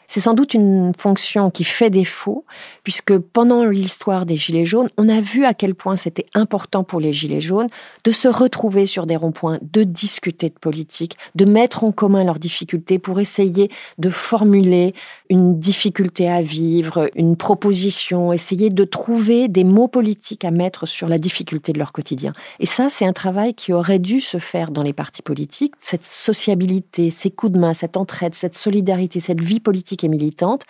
C'est 0.10 0.22
sans 0.22 0.34
doute 0.34 0.53
une 0.53 0.94
fonction 0.98 1.51
qui 1.51 1.65
fait 1.65 1.89
défaut, 1.89 2.46
puisque 2.84 3.17
pendant 3.17 3.65
l'histoire 3.65 4.25
des 4.25 4.38
Gilets 4.38 4.65
jaunes, 4.65 4.89
on 4.98 5.10
a 5.10 5.20
vu 5.20 5.44
à 5.44 5.53
quel 5.53 5.75
point 5.75 5.98
c'était 5.98 6.25
important 6.34 6.86
pour 6.86 7.01
les 7.01 7.12
Gilets 7.12 7.41
jaunes 7.41 7.67
de 8.06 8.12
se 8.12 8.29
retrouver 8.29 8.86
sur 8.86 9.06
des 9.06 9.17
ronds-points, 9.17 9.60
de 9.62 9.84
discuter 9.84 10.48
de 10.48 10.58
politique, 10.58 11.17
de 11.36 11.44
mettre 11.44 11.84
en 11.84 11.91
commun 11.91 12.24
leurs 12.24 12.39
difficultés 12.39 13.00
pour 13.00 13.20
essayer 13.20 13.70
de 13.98 14.10
formuler 14.10 14.96
une 15.29 15.60
difficulté 15.60 16.29
à 16.29 16.41
vivre, 16.41 17.10
une 17.15 17.36
proposition, 17.36 18.34
essayer 18.34 18.69
de 18.69 18.84
trouver 18.84 19.48
des 19.48 19.63
mots 19.63 19.88
politiques 19.88 20.46
à 20.46 20.51
mettre 20.51 20.86
sur 20.86 21.10
la 21.10 21.19
difficulté 21.19 21.74
de 21.74 21.79
leur 21.79 21.91
quotidien. 21.91 22.34
Et 22.60 22.65
ça, 22.65 22.89
c'est 22.89 23.05
un 23.05 23.13
travail 23.13 23.53
qui 23.53 23.74
aurait 23.74 24.00
dû 24.00 24.19
se 24.22 24.38
faire 24.38 24.72
dans 24.72 24.84
les 24.84 24.93
partis 24.93 25.22
politiques, 25.22 25.74
cette 25.79 26.03
sociabilité, 26.03 27.10
ces 27.10 27.29
coups 27.31 27.53
de 27.53 27.60
main, 27.60 27.74
cette 27.74 27.98
entraide, 27.98 28.36
cette 28.36 28.55
solidarité, 28.55 29.19
cette 29.19 29.41
vie 29.41 29.60
politique 29.60 30.03
et 30.03 30.10
militante. 30.10 30.63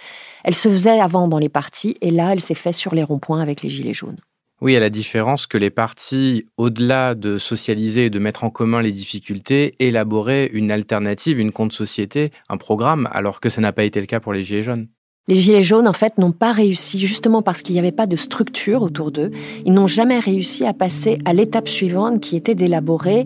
Elle 0.44 0.56
se 0.56 0.70
faisait 0.70 1.00
avant 1.00 1.28
dans 1.28 1.40
les 1.40 1.50
partis 1.50 1.98
et 2.02 2.12
là, 2.12 2.34
elle 2.34 2.42
s'est 2.42 2.54
faite 2.54 2.76
sur 2.76 2.96
les 2.96 3.04
ronds-points 3.04 3.42
avec 3.42 3.62
les 3.62 3.70
Gilets 3.70 3.94
jaunes. 3.94 4.18
Oui, 4.60 4.76
à 4.76 4.80
la 4.80 4.90
différence 4.90 5.46
que 5.46 5.60
les 5.60 5.70
partis, 5.70 6.48
au-delà 6.58 7.14
de 7.14 7.38
socialiser 7.38 8.06
et 8.06 8.10
de 8.10 8.18
mettre 8.18 8.44
en 8.44 8.50
commun 8.50 8.82
les 8.82 8.92
difficultés, 8.92 9.76
élaboraient 9.78 10.50
une 10.52 10.72
alternative, 10.72 11.40
une 11.40 11.52
contre-société, 11.52 12.32
un 12.50 12.58
programme, 12.58 13.08
alors 13.12 13.40
que 13.40 13.50
ça 13.50 13.62
n'a 13.62 13.72
pas 13.72 13.84
été 13.84 14.00
le 14.00 14.08
cas 14.08 14.20
pour 14.20 14.34
les 14.34 14.42
Gilets 14.42 14.64
jaunes. 14.64 14.88
Les 15.28 15.36
Gilets 15.36 15.62
jaunes, 15.62 15.88
en 15.88 15.94
fait, 15.94 16.18
n'ont 16.18 16.32
pas 16.32 16.54
réussi, 16.54 17.06
justement 17.06 17.44
parce 17.44 17.62
qu'il 17.62 17.74
n'y 17.74 17.80
avait 17.80 17.92
pas 17.92 18.08
de 18.08 18.16
structure 18.16 18.82
autour 18.82 19.12
d'eux, 19.12 19.30
ils 19.64 19.74
n'ont 19.74 19.86
jamais 19.86 20.20
réussi 20.20 20.66
à 20.66 20.74
passer 20.74 21.20
à 21.26 21.34
l'étape 21.34 21.70
suivante 21.70 22.20
qui 22.20 22.36
était 22.36 22.56
d'élaborer 22.56 23.26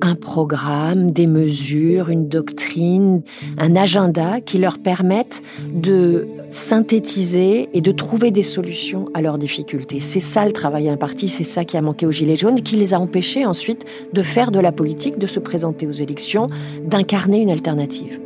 un 0.00 0.14
programme, 0.14 1.10
des 1.10 1.26
mesures, 1.26 2.10
une 2.10 2.28
doctrine, 2.28 3.22
un 3.58 3.76
agenda 3.76 4.40
qui 4.40 4.58
leur 4.58 4.78
permettent 4.78 5.42
de 5.72 6.26
synthétiser 6.50 7.68
et 7.74 7.80
de 7.80 7.92
trouver 7.92 8.30
des 8.30 8.42
solutions 8.42 9.08
à 9.14 9.22
leurs 9.22 9.38
difficultés. 9.38 10.00
C'est 10.00 10.20
ça 10.20 10.44
le 10.44 10.52
travail 10.52 10.88
imparti, 10.88 11.28
c'est 11.28 11.44
ça 11.44 11.64
qui 11.64 11.76
a 11.76 11.82
manqué 11.82 12.06
aux 12.06 12.12
Gilets 12.12 12.36
jaunes, 12.36 12.60
qui 12.60 12.76
les 12.76 12.94
a 12.94 13.00
empêchés 13.00 13.44
ensuite 13.44 13.84
de 14.12 14.22
faire 14.22 14.50
de 14.50 14.60
la 14.60 14.72
politique, 14.72 15.18
de 15.18 15.26
se 15.26 15.40
présenter 15.40 15.86
aux 15.86 15.92
élections, 15.92 16.48
d'incarner 16.84 17.38
une 17.38 17.50
alternative. 17.50 18.20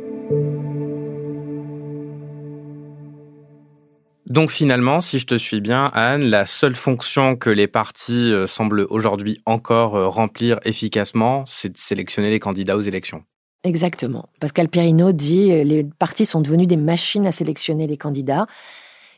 Donc 4.31 4.49
finalement, 4.49 5.01
si 5.01 5.19
je 5.19 5.25
te 5.25 5.37
suis 5.37 5.59
bien, 5.59 5.91
Anne, 5.93 6.23
la 6.23 6.45
seule 6.45 6.75
fonction 6.75 7.35
que 7.35 7.49
les 7.49 7.67
partis 7.67 8.31
euh, 8.31 8.47
semblent 8.47 8.87
aujourd'hui 8.89 9.41
encore 9.45 9.97
euh, 9.97 10.07
remplir 10.07 10.57
efficacement, 10.63 11.43
c'est 11.47 11.73
de 11.73 11.77
sélectionner 11.77 12.29
les 12.29 12.39
candidats 12.39 12.77
aux 12.77 12.81
élections. 12.81 13.25
Exactement. 13.65 14.29
Pascal 14.39 14.69
Perrineau 14.69 15.11
dit 15.11 15.51
euh, 15.51 15.65
les 15.65 15.83
partis 15.83 16.25
sont 16.25 16.39
devenus 16.39 16.67
des 16.67 16.77
machines 16.77 17.27
à 17.27 17.33
sélectionner 17.33 17.87
les 17.87 17.97
candidats. 17.97 18.47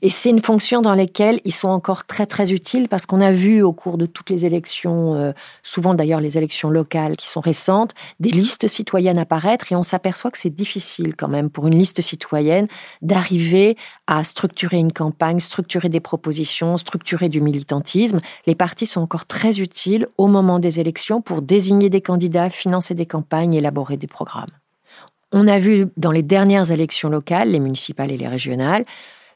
Et 0.05 0.09
c'est 0.09 0.29
une 0.29 0.41
fonction 0.41 0.81
dans 0.81 0.95
laquelle 0.95 1.39
ils 1.45 1.53
sont 1.53 1.69
encore 1.69 2.03
très 2.03 2.25
très 2.25 2.51
utiles 2.51 2.89
parce 2.89 3.05
qu'on 3.05 3.21
a 3.21 3.31
vu 3.31 3.61
au 3.61 3.71
cours 3.71 3.97
de 3.97 4.05
toutes 4.05 4.29
les 4.29 4.45
élections, 4.45 5.15
euh, 5.15 5.31
souvent 5.63 5.93
d'ailleurs 5.93 6.19
les 6.19 6.37
élections 6.37 6.69
locales 6.69 7.15
qui 7.15 7.25
sont 7.25 7.39
récentes, 7.39 7.93
des 8.19 8.29
listes 8.29 8.67
citoyennes 8.67 9.17
apparaître 9.17 9.71
et 9.71 9.77
on 9.77 9.81
s'aperçoit 9.83 10.29
que 10.29 10.37
c'est 10.37 10.53
difficile 10.53 11.15
quand 11.15 11.29
même 11.29 11.49
pour 11.49 11.67
une 11.67 11.77
liste 11.77 12.01
citoyenne 12.01 12.67
d'arriver 13.01 13.77
à 14.05 14.25
structurer 14.25 14.75
une 14.75 14.91
campagne, 14.91 15.39
structurer 15.39 15.87
des 15.87 16.01
propositions, 16.01 16.75
structurer 16.75 17.29
du 17.29 17.39
militantisme. 17.39 18.19
Les 18.45 18.55
partis 18.55 18.87
sont 18.87 18.99
encore 18.99 19.25
très 19.25 19.61
utiles 19.61 20.09
au 20.17 20.27
moment 20.27 20.59
des 20.59 20.81
élections 20.81 21.21
pour 21.21 21.41
désigner 21.41 21.89
des 21.89 22.01
candidats, 22.01 22.49
financer 22.49 22.93
des 22.93 23.05
campagnes, 23.05 23.53
élaborer 23.53 23.95
des 23.95 24.07
programmes. 24.07 24.51
On 25.31 25.47
a 25.47 25.59
vu 25.59 25.87
dans 25.95 26.11
les 26.11 26.23
dernières 26.23 26.71
élections 26.71 27.07
locales, 27.07 27.51
les 27.51 27.61
municipales 27.61 28.11
et 28.11 28.17
les 28.17 28.27
régionales, 28.27 28.83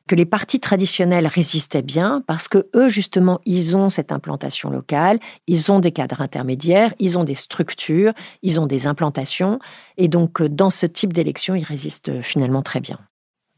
que 0.07 0.15
les 0.15 0.25
partis 0.25 0.59
traditionnels 0.59 1.27
résistaient 1.27 1.81
bien 1.81 2.23
parce 2.25 2.47
que 2.47 2.67
eux, 2.75 2.89
justement, 2.89 3.39
ils 3.45 3.77
ont 3.77 3.89
cette 3.89 4.11
implantation 4.11 4.69
locale, 4.69 5.19
ils 5.45 5.71
ont 5.71 5.79
des 5.79 5.91
cadres 5.91 6.21
intermédiaires, 6.21 6.93
ils 6.99 7.17
ont 7.17 7.23
des 7.23 7.35
structures, 7.35 8.13
ils 8.41 8.59
ont 8.59 8.65
des 8.65 8.87
implantations. 8.87 9.59
Et 9.97 10.07
donc, 10.07 10.41
euh, 10.41 10.49
dans 10.49 10.69
ce 10.69 10.85
type 10.85 11.13
d'élection, 11.13 11.53
ils 11.55 11.63
résistent 11.63 12.09
euh, 12.09 12.21
finalement 12.21 12.61
très 12.61 12.79
bien. 12.79 12.99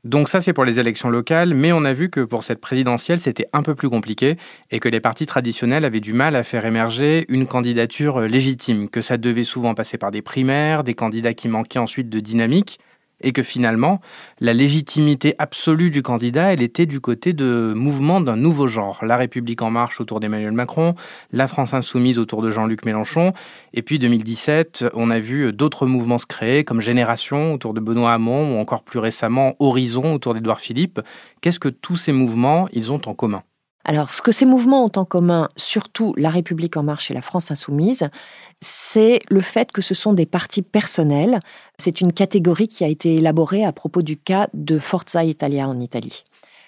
Donc 0.06 0.30
ça, 0.30 0.40
c'est 0.40 0.54
pour 0.54 0.64
les 0.64 0.80
élections 0.80 1.10
locales, 1.10 1.54
mais 1.54 1.74
on 1.74 1.84
a 1.84 1.92
vu 1.92 2.10
que 2.10 2.22
pour 2.22 2.44
cette 2.44 2.62
présidentielle, 2.62 3.20
c'était 3.20 3.48
un 3.52 3.64
peu 3.64 3.76
plus 3.76 3.90
compliqué 3.90 4.38
et 4.72 4.80
que 4.80 4.88
les 4.88 5.02
partis 5.02 5.26
traditionnels 5.26 5.84
avaient 5.84 6.00
du 6.00 6.14
mal 6.14 6.38
à 6.38 6.44
faire 6.44 6.66
émerger 6.66 7.26
une 7.28 7.46
candidature 7.46 8.22
légitime, 8.22 8.88
que 8.88 9.02
ça 9.02 9.18
devait 9.18 9.44
souvent 9.44 9.74
passer 9.74 9.98
par 9.98 10.12
des 10.12 10.22
primaires, 10.22 10.86
des 10.86 10.94
candidats 10.94 11.34
qui 11.34 11.50
manquaient 11.50 11.80
ensuite 11.80 12.10
de 12.10 12.22
dynamique 12.22 12.80
et 13.22 13.32
que 13.32 13.44
finalement, 13.44 14.02
la 14.40 14.54
légitimité 14.54 15.36
absolue 15.40 15.90
du 15.90 16.02
candidat, 16.02 16.54
elle 16.54 16.62
était 16.62 16.86
du 16.86 17.00
côté 17.00 17.34
de 17.34 17.74
mouvements 17.76 18.22
d'un 18.22 18.36
nouveau 18.36 18.68
genre. 18.68 19.04
La 19.04 19.18
République 19.18 19.62
en 19.62 19.72
marche 19.72 20.00
autour 20.02 20.20
d'Emmanuel 20.20 20.52
Macron, 20.52 20.96
la 21.32 21.48
France 21.48 21.74
insoumise 21.74 22.20
autour 22.20 22.42
de 22.42 22.52
Jean-Luc 22.52 22.86
Mélenchon, 22.86 23.34
et 23.74 23.82
puis 23.82 24.00
2017, 24.00 24.86
on 24.94 25.12
a 25.12 25.20
vu 25.20 25.52
d'autres 25.54 25.86
mouvements 25.86 26.18
se 26.18 26.26
créer, 26.26 26.64
comme 26.64 26.82
Génération 26.82 27.54
autour 27.54 27.74
de 27.74 27.80
Benoît 27.80 28.14
Hamon, 28.14 28.56
ou 28.56 28.60
encore 28.60 28.84
plus 28.84 29.00
récemment 29.00 29.56
Horizon 29.60 30.14
autour 30.14 30.34
d'Édouard 30.34 30.60
Philippe. 30.60 31.02
Qu'est-ce 31.42 31.60
que 31.60 31.70
tous 31.70 31.98
ces 31.98 32.12
mouvements, 32.12 32.68
ils 32.72 32.92
ont 32.92 33.02
en 33.06 33.14
commun? 33.14 33.44
Alors, 33.90 34.12
ce 34.12 34.22
que 34.22 34.32
ces 34.32 34.46
mouvements 34.46 34.86
ont 34.86 34.92
en 34.98 35.04
commun, 35.04 35.50
surtout 35.56 36.14
La 36.16 36.30
République 36.30 36.78
en 36.78 36.84
marche 36.84 37.10
et 37.10 37.16
la 37.16 37.24
France 37.24 37.50
insoumise, 37.50 38.08
c'est 38.62 39.20
le 39.32 39.42
fait 39.42 39.72
que 39.72 39.82
ce 39.82 39.96
sont 39.96 40.14
des 40.14 40.28
partis 40.28 40.62
personnels. 40.62 41.40
C'est 41.80 42.00
une 42.00 42.14
catégorie 42.14 42.68
qui 42.68 42.84
a 42.84 42.88
été 42.88 43.16
élaborée 43.16 43.66
à 43.66 43.72
propos 43.72 44.04
du 44.04 44.16
cas 44.16 44.48
de 44.54 44.78
Forza 44.78 45.24
Italia 45.24 45.68
en 45.68 45.80
Italie. 45.80 46.24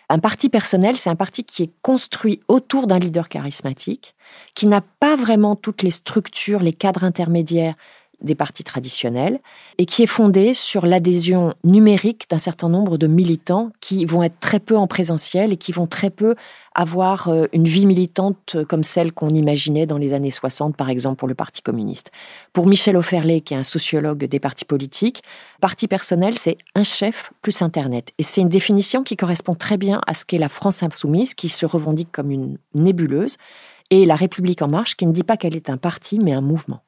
Un 0.09 0.17
parti 0.17 0.49
personnel, 0.49 0.95
c'est 0.95 1.11
un 1.11 1.15
parti 1.15 1.43
qui 1.43 1.61
est 1.61 1.71
construit 1.83 2.39
autour 2.47 2.87
d'un 2.87 2.97
leader 2.97 3.29
charismatique, 3.29 4.15
qui 4.55 4.65
n'a 4.65 4.81
pas 4.81 5.15
vraiment 5.15 5.55
toutes 5.55 5.83
les 5.83 5.91
structures, 5.91 6.63
les 6.63 6.73
cadres 6.73 7.03
intermédiaires 7.03 7.75
des 8.21 8.35
partis 8.35 8.63
traditionnels 8.63 9.39
et 9.77 9.85
qui 9.85 10.03
est 10.03 10.07
fondé 10.07 10.53
sur 10.53 10.85
l'adhésion 10.85 11.53
numérique 11.63 12.25
d'un 12.29 12.37
certain 12.37 12.69
nombre 12.69 12.97
de 12.97 13.07
militants 13.07 13.71
qui 13.79 14.05
vont 14.05 14.23
être 14.23 14.39
très 14.39 14.59
peu 14.59 14.77
en 14.77 14.87
présentiel 14.87 15.53
et 15.53 15.57
qui 15.57 15.71
vont 15.71 15.87
très 15.87 16.09
peu 16.09 16.35
avoir 16.73 17.27
euh, 17.27 17.45
une 17.53 17.67
vie 17.67 17.85
militante 17.85 18.57
comme 18.67 18.83
celle 18.83 19.11
qu'on 19.11 19.29
imaginait 19.29 19.85
dans 19.85 19.97
les 19.97 20.13
années 20.13 20.31
60, 20.31 20.75
par 20.75 20.89
exemple, 20.89 21.17
pour 21.17 21.27
le 21.27 21.35
Parti 21.35 21.61
communiste. 21.61 22.11
Pour 22.53 22.67
Michel 22.67 22.95
Offerlé, 22.95 23.41
qui 23.41 23.53
est 23.53 23.57
un 23.57 23.63
sociologue 23.63 24.25
des 24.25 24.39
partis 24.39 24.65
politiques, 24.65 25.21
parti 25.59 25.87
personnel, 25.87 26.37
c'est 26.37 26.57
un 26.75 26.83
chef 26.83 27.31
plus 27.41 27.61
Internet. 27.61 28.11
Et 28.17 28.23
c'est 28.23 28.41
une 28.41 28.49
définition 28.49 29.03
qui 29.03 29.17
correspond 29.17 29.53
très 29.53 29.77
bien 29.77 30.01
à 30.07 30.13
ce 30.13 30.25
qu'est 30.25 30.37
la 30.37 30.49
France 30.49 30.83
insoumise, 30.83 31.33
qui 31.33 31.49
se 31.49 31.65
revendique 31.65 32.11
comme 32.11 32.31
une 32.31 32.57
nébuleuse, 32.73 33.37
et 33.89 34.05
la 34.05 34.15
République 34.15 34.61
en 34.61 34.67
marche, 34.67 34.95
qui 34.95 35.05
ne 35.05 35.11
dit 35.11 35.23
pas 35.23 35.37
qu'elle 35.37 35.55
est 35.55 35.69
un 35.69 35.77
parti, 35.77 36.19
mais 36.19 36.33
un 36.33 36.41
mouvement. 36.41 36.81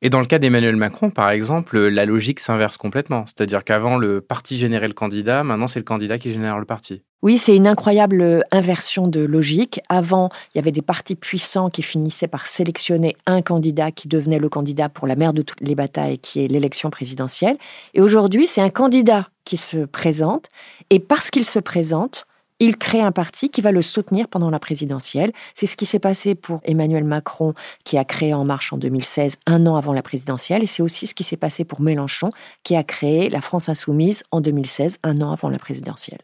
Et 0.00 0.10
dans 0.10 0.20
le 0.20 0.26
cas 0.26 0.38
d'Emmanuel 0.38 0.76
Macron, 0.76 1.10
par 1.10 1.30
exemple, 1.30 1.76
la 1.76 2.06
logique 2.06 2.38
s'inverse 2.38 2.76
complètement. 2.76 3.24
C'est-à-dire 3.26 3.64
qu'avant, 3.64 3.96
le 3.96 4.20
parti 4.20 4.56
générait 4.56 4.86
le 4.86 4.92
candidat, 4.92 5.42
maintenant 5.42 5.66
c'est 5.66 5.80
le 5.80 5.84
candidat 5.84 6.18
qui 6.18 6.32
génère 6.32 6.60
le 6.60 6.64
parti. 6.64 7.02
Oui, 7.20 7.36
c'est 7.36 7.56
une 7.56 7.66
incroyable 7.66 8.44
inversion 8.52 9.08
de 9.08 9.18
logique. 9.18 9.80
Avant, 9.88 10.28
il 10.54 10.58
y 10.58 10.60
avait 10.60 10.70
des 10.70 10.82
partis 10.82 11.16
puissants 11.16 11.68
qui 11.68 11.82
finissaient 11.82 12.28
par 12.28 12.46
sélectionner 12.46 13.16
un 13.26 13.42
candidat 13.42 13.90
qui 13.90 14.06
devenait 14.06 14.38
le 14.38 14.48
candidat 14.48 14.88
pour 14.88 15.08
la 15.08 15.16
mère 15.16 15.32
de 15.32 15.42
toutes 15.42 15.60
les 15.62 15.74
batailles, 15.74 16.18
qui 16.18 16.44
est 16.44 16.48
l'élection 16.48 16.90
présidentielle. 16.90 17.58
Et 17.94 18.00
aujourd'hui, 18.00 18.46
c'est 18.46 18.60
un 18.60 18.70
candidat 18.70 19.28
qui 19.44 19.56
se 19.56 19.78
présente. 19.78 20.46
Et 20.90 21.00
parce 21.00 21.30
qu'il 21.30 21.44
se 21.44 21.58
présente, 21.58 22.27
il 22.60 22.76
crée 22.76 23.00
un 23.00 23.12
parti 23.12 23.50
qui 23.50 23.60
va 23.60 23.72
le 23.72 23.82
soutenir 23.82 24.28
pendant 24.28 24.50
la 24.50 24.58
présidentielle. 24.58 25.32
C'est 25.54 25.66
ce 25.66 25.76
qui 25.76 25.86
s'est 25.86 25.98
passé 25.98 26.34
pour 26.34 26.60
Emmanuel 26.64 27.04
Macron, 27.04 27.54
qui 27.84 27.98
a 27.98 28.04
créé 28.04 28.34
En 28.34 28.44
Marche 28.44 28.72
en 28.72 28.78
2016, 28.78 29.36
un 29.46 29.66
an 29.66 29.76
avant 29.76 29.92
la 29.92 30.02
présidentielle. 30.02 30.62
Et 30.62 30.66
c'est 30.66 30.82
aussi 30.82 31.06
ce 31.06 31.14
qui 31.14 31.24
s'est 31.24 31.36
passé 31.36 31.64
pour 31.64 31.80
Mélenchon, 31.80 32.30
qui 32.64 32.76
a 32.76 32.82
créé 32.82 33.30
la 33.30 33.40
France 33.40 33.68
Insoumise 33.68 34.22
en 34.30 34.40
2016, 34.40 34.98
un 35.02 35.20
an 35.20 35.32
avant 35.32 35.50
la 35.50 35.58
présidentielle. 35.58 36.20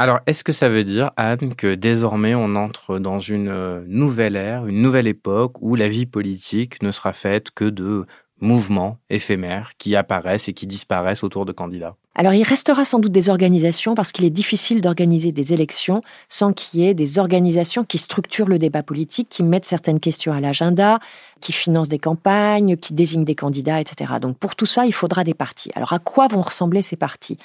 Alors, 0.00 0.20
est-ce 0.26 0.44
que 0.44 0.52
ça 0.52 0.68
veut 0.68 0.84
dire, 0.84 1.10
Anne, 1.16 1.56
que 1.56 1.74
désormais 1.74 2.34
on 2.36 2.54
entre 2.54 3.00
dans 3.00 3.18
une 3.18 3.48
euh, 3.48 3.82
nouvelle 3.88 4.36
ère, 4.36 4.66
une 4.66 4.80
nouvelle 4.80 5.08
époque 5.08 5.60
où 5.60 5.74
la 5.74 5.88
vie 5.88 6.06
politique 6.06 6.82
ne 6.82 6.92
sera 6.92 7.12
faite 7.12 7.50
que 7.50 7.64
de 7.64 8.06
mouvements 8.40 8.98
éphémères 9.10 9.72
qui 9.76 9.96
apparaissent 9.96 10.48
et 10.48 10.52
qui 10.52 10.68
disparaissent 10.68 11.24
autour 11.24 11.46
de 11.46 11.52
candidats? 11.52 11.96
Alors 12.18 12.34
il 12.34 12.42
restera 12.42 12.84
sans 12.84 12.98
doute 12.98 13.12
des 13.12 13.28
organisations 13.28 13.94
parce 13.94 14.10
qu'il 14.10 14.24
est 14.24 14.30
difficile 14.30 14.80
d'organiser 14.80 15.30
des 15.30 15.52
élections 15.52 16.02
sans 16.28 16.52
qu'il 16.52 16.80
y 16.80 16.88
ait 16.88 16.92
des 16.92 17.20
organisations 17.20 17.84
qui 17.84 17.96
structurent 17.96 18.48
le 18.48 18.58
débat 18.58 18.82
politique, 18.82 19.28
qui 19.28 19.44
mettent 19.44 19.64
certaines 19.64 20.00
questions 20.00 20.32
à 20.32 20.40
l'agenda, 20.40 20.98
qui 21.40 21.52
financent 21.52 21.88
des 21.88 22.00
campagnes, 22.00 22.76
qui 22.76 22.92
désignent 22.92 23.24
des 23.24 23.36
candidats, 23.36 23.80
etc. 23.80 24.14
Donc 24.20 24.36
pour 24.36 24.56
tout 24.56 24.66
ça, 24.66 24.84
il 24.84 24.92
faudra 24.92 25.22
des 25.22 25.32
partis. 25.32 25.70
Alors 25.76 25.92
à 25.92 26.00
quoi 26.00 26.26
vont 26.26 26.42
ressembler 26.42 26.82
ces 26.82 26.96
partis? 26.96 27.38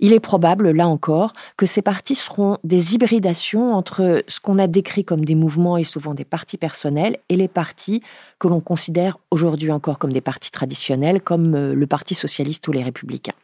Il 0.00 0.14
est 0.14 0.20
probable, 0.20 0.70
là 0.70 0.88
encore, 0.88 1.34
que 1.58 1.66
ces 1.66 1.82
partis 1.82 2.14
seront 2.14 2.56
des 2.64 2.94
hybridations 2.94 3.74
entre 3.74 4.24
ce 4.26 4.40
qu'on 4.40 4.58
a 4.58 4.68
décrit 4.68 5.04
comme 5.04 5.26
des 5.26 5.34
mouvements 5.34 5.76
et 5.76 5.84
souvent 5.84 6.14
des 6.14 6.24
partis 6.24 6.56
personnels 6.56 7.18
et 7.28 7.36
les 7.36 7.48
partis 7.48 8.00
que 8.38 8.48
l'on 8.48 8.60
considère 8.60 9.18
aujourd'hui 9.30 9.70
encore 9.70 9.98
comme 9.98 10.14
des 10.14 10.22
partis 10.22 10.50
traditionnels, 10.50 11.20
comme 11.20 11.54
euh, 11.54 11.74
le 11.74 11.86
Parti 11.86 12.14
socialiste 12.14 12.66
ou 12.68 12.72
les 12.72 12.82
républicains. 12.82 13.34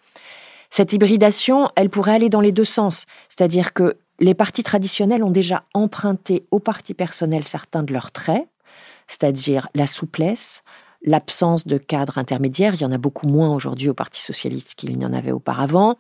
Cette 0.77 0.93
hybridation, 0.93 1.71
elle 1.77 1.89
pourrait 1.89 2.15
aller 2.15 2.29
dans 2.29 2.41
les 2.41 2.51
deux 2.51 2.65
sens, 2.65 3.05
c'est-à-dire 3.29 3.75
que 3.75 3.97
les 4.19 4.35
partis 4.35 4.65
traditionnels 4.65 5.23
ont 5.23 5.31
déjà 5.31 5.63
emprunté 5.73 6.49
aux 6.51 6.59
partis 6.59 6.95
personnels 6.95 7.45
certains 7.45 7.85
de 7.85 7.93
leurs 7.93 8.11
traits, 8.11 8.49
c'est-à-dire 9.07 9.69
la 9.77 9.87
souplesse, 9.87 10.65
l'absence 11.05 11.67
de 11.67 11.79
cadre 11.79 12.19
intermédiaire. 12.19 12.75
Il 12.75 12.81
y 12.81 12.85
en 12.85 12.93
a 12.93 12.99
beaucoup 12.99 13.29
moins 13.29 13.55
aujourd'hui 13.55 13.89
au 13.89 13.95
Parti 13.95 14.21
socialiste 14.21 14.75
qu'il 14.75 14.99
n'y 14.99 15.05
en 15.05 15.13
avait 15.13 15.33
auparavant. 15.33 15.97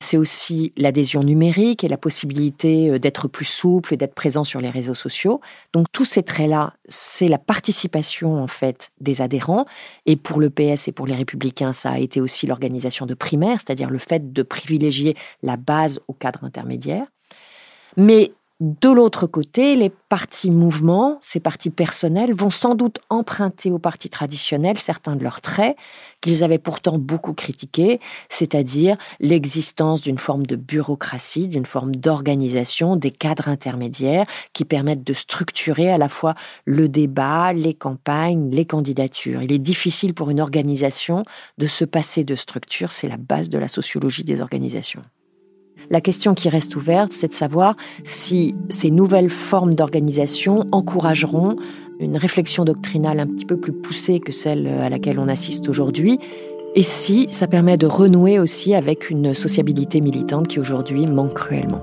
C'est 0.00 0.16
aussi 0.16 0.72
l'adhésion 0.76 1.22
numérique 1.22 1.82
et 1.82 1.88
la 1.88 1.96
possibilité 1.96 2.90
euh, 2.90 2.98
d'être 2.98 3.28
plus 3.28 3.44
souple 3.44 3.94
et 3.94 3.96
d'être 3.96 4.14
présent 4.14 4.44
sur 4.44 4.60
les 4.60 4.70
réseaux 4.70 4.94
sociaux. 4.94 5.40
Donc 5.72 5.86
tous 5.92 6.04
ces 6.04 6.22
traits-là, 6.22 6.74
c'est 6.88 7.28
la 7.28 7.38
participation 7.38 8.42
en 8.42 8.46
fait 8.46 8.90
des 9.00 9.22
adhérents. 9.22 9.66
Et 10.06 10.16
pour 10.16 10.40
le 10.40 10.50
PS 10.50 10.88
et 10.88 10.92
pour 10.92 11.06
les 11.06 11.14
Républicains, 11.14 11.72
ça 11.72 11.92
a 11.92 11.98
été 11.98 12.20
aussi 12.20 12.46
l'organisation 12.46 13.06
de 13.06 13.14
primaires, 13.14 13.58
c'est-à-dire 13.58 13.90
le 13.90 13.98
fait 13.98 14.32
de 14.32 14.42
privilégier 14.42 15.16
la 15.42 15.56
base 15.56 16.00
au 16.08 16.12
cadre 16.12 16.44
intermédiaire. 16.44 17.06
Mais 17.96 18.32
de 18.60 18.88
l'autre 18.88 19.28
côté, 19.28 19.76
les 19.76 19.88
partis 19.88 20.50
mouvements, 20.50 21.18
ces 21.20 21.38
partis 21.38 21.70
personnels, 21.70 22.34
vont 22.34 22.50
sans 22.50 22.74
doute 22.74 22.98
emprunter 23.08 23.70
aux 23.70 23.78
partis 23.78 24.08
traditionnels 24.08 24.78
certains 24.78 25.14
de 25.14 25.22
leurs 25.22 25.40
traits 25.40 25.76
qu'ils 26.20 26.42
avaient 26.42 26.58
pourtant 26.58 26.98
beaucoup 26.98 27.34
critiqués, 27.34 28.00
c'est-à-dire 28.28 28.96
l'existence 29.20 30.00
d'une 30.00 30.18
forme 30.18 30.44
de 30.44 30.56
bureaucratie, 30.56 31.46
d'une 31.46 31.66
forme 31.66 31.94
d'organisation, 31.94 32.96
des 32.96 33.12
cadres 33.12 33.48
intermédiaires 33.48 34.26
qui 34.52 34.64
permettent 34.64 35.04
de 35.04 35.14
structurer 35.14 35.92
à 35.92 35.98
la 35.98 36.08
fois 36.08 36.34
le 36.64 36.88
débat, 36.88 37.52
les 37.52 37.74
campagnes, 37.74 38.50
les 38.50 38.64
candidatures. 38.64 39.42
Il 39.42 39.52
est 39.52 39.58
difficile 39.58 40.14
pour 40.14 40.30
une 40.30 40.40
organisation 40.40 41.22
de 41.58 41.68
se 41.68 41.84
passer 41.84 42.24
de 42.24 42.34
structure, 42.34 42.90
c'est 42.90 43.08
la 43.08 43.18
base 43.18 43.50
de 43.50 43.58
la 43.58 43.68
sociologie 43.68 44.24
des 44.24 44.40
organisations. 44.40 45.02
La 45.90 46.02
question 46.02 46.34
qui 46.34 46.50
reste 46.50 46.76
ouverte, 46.76 47.14
c'est 47.14 47.28
de 47.28 47.34
savoir 47.34 47.74
si 48.04 48.54
ces 48.68 48.90
nouvelles 48.90 49.30
formes 49.30 49.74
d'organisation 49.74 50.66
encourageront 50.70 51.56
une 51.98 52.18
réflexion 52.18 52.64
doctrinale 52.64 53.20
un 53.20 53.26
petit 53.26 53.46
peu 53.46 53.56
plus 53.56 53.72
poussée 53.72 54.20
que 54.20 54.32
celle 54.32 54.66
à 54.66 54.90
laquelle 54.90 55.18
on 55.18 55.28
assiste 55.28 55.68
aujourd'hui, 55.68 56.18
et 56.74 56.82
si 56.82 57.26
ça 57.30 57.46
permet 57.46 57.78
de 57.78 57.86
renouer 57.86 58.38
aussi 58.38 58.74
avec 58.74 59.08
une 59.08 59.32
sociabilité 59.32 60.02
militante 60.02 60.46
qui 60.46 60.60
aujourd'hui 60.60 61.06
manque 61.06 61.34
cruellement. 61.34 61.80